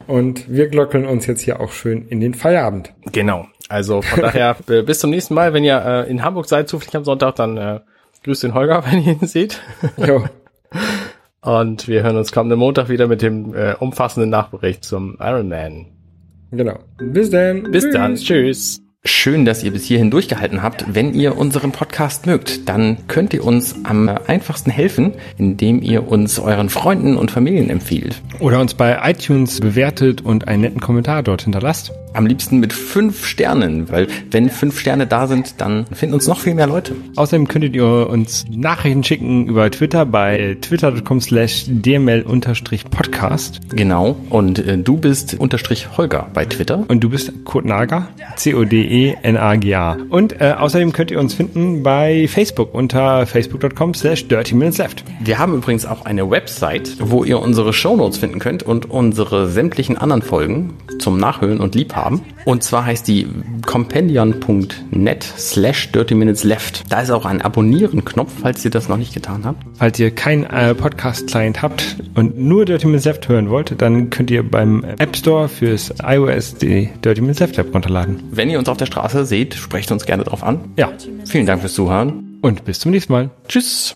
[0.06, 2.92] Und wir glockeln uns jetzt hier auch schön in den Feierabend.
[3.12, 3.46] Genau.
[3.68, 5.52] Also von daher äh, bis zum nächsten Mal.
[5.52, 7.80] Wenn ihr äh, in Hamburg seid, zufällig am Sonntag, dann äh,
[8.22, 9.60] grüßt den Holger, wenn ihr ihn seht.
[9.96, 10.24] Jo,
[11.40, 15.86] Und wir hören uns kommenden Montag wieder mit dem äh, umfassenden Nachbericht zum Iron Man.
[16.50, 16.78] genau.
[16.98, 17.70] Bis dann.
[17.70, 17.94] Bis Tschüss.
[17.94, 18.14] dann.
[18.16, 18.85] Tschüss.
[19.06, 20.84] Schön, dass ihr bis hierhin durchgehalten habt.
[20.92, 26.40] Wenn ihr unseren Podcast mögt, dann könnt ihr uns am einfachsten helfen, indem ihr uns
[26.40, 28.20] euren Freunden und Familien empfiehlt.
[28.40, 31.92] Oder uns bei iTunes bewertet und einen netten Kommentar dort hinterlasst.
[32.14, 36.40] Am liebsten mit fünf Sternen, weil wenn fünf Sterne da sind, dann finden uns noch
[36.40, 36.96] viel mehr Leute.
[37.14, 43.60] Außerdem könntet ihr uns Nachrichten schicken über Twitter bei twitter.com slash dml-podcast.
[43.70, 44.16] Genau.
[44.30, 46.84] Und äh, du bist unterstrich Holger bei Twitter.
[46.88, 48.08] Und du bist Kurt Nager,
[48.96, 49.98] C-O-D-E-N-A-G-A.
[50.08, 55.04] Und äh, außerdem könnt ihr uns finden bei Facebook unter facebook.com slash dirty minutes left.
[55.20, 59.98] Wir haben übrigens auch eine Website, wo ihr unsere Shownotes finden könnt und unsere sämtlichen
[59.98, 62.22] anderen Folgen zum Nachhören und Liebhaben.
[62.44, 63.26] Und zwar heißt die
[63.66, 66.84] compendion.net slash dirty minutes left.
[66.90, 69.62] Da ist auch ein Abonnieren-Knopf, falls ihr das noch nicht getan habt.
[69.78, 74.30] Falls ihr keinen äh, Podcast-Client habt und nur Dirty Minutes Left hören wollt, dann könnt
[74.30, 78.22] ihr beim App Store fürs iOS die Dirty Minutes Left App runterladen.
[78.30, 80.60] Wenn ihr uns auf der Straße seht, sprecht uns gerne drauf an.
[80.76, 80.92] Ja,
[81.24, 82.38] Vielen Dank fürs Zuhören.
[82.42, 83.30] und bis zum nächsten Mal.
[83.48, 83.94] Tschüss.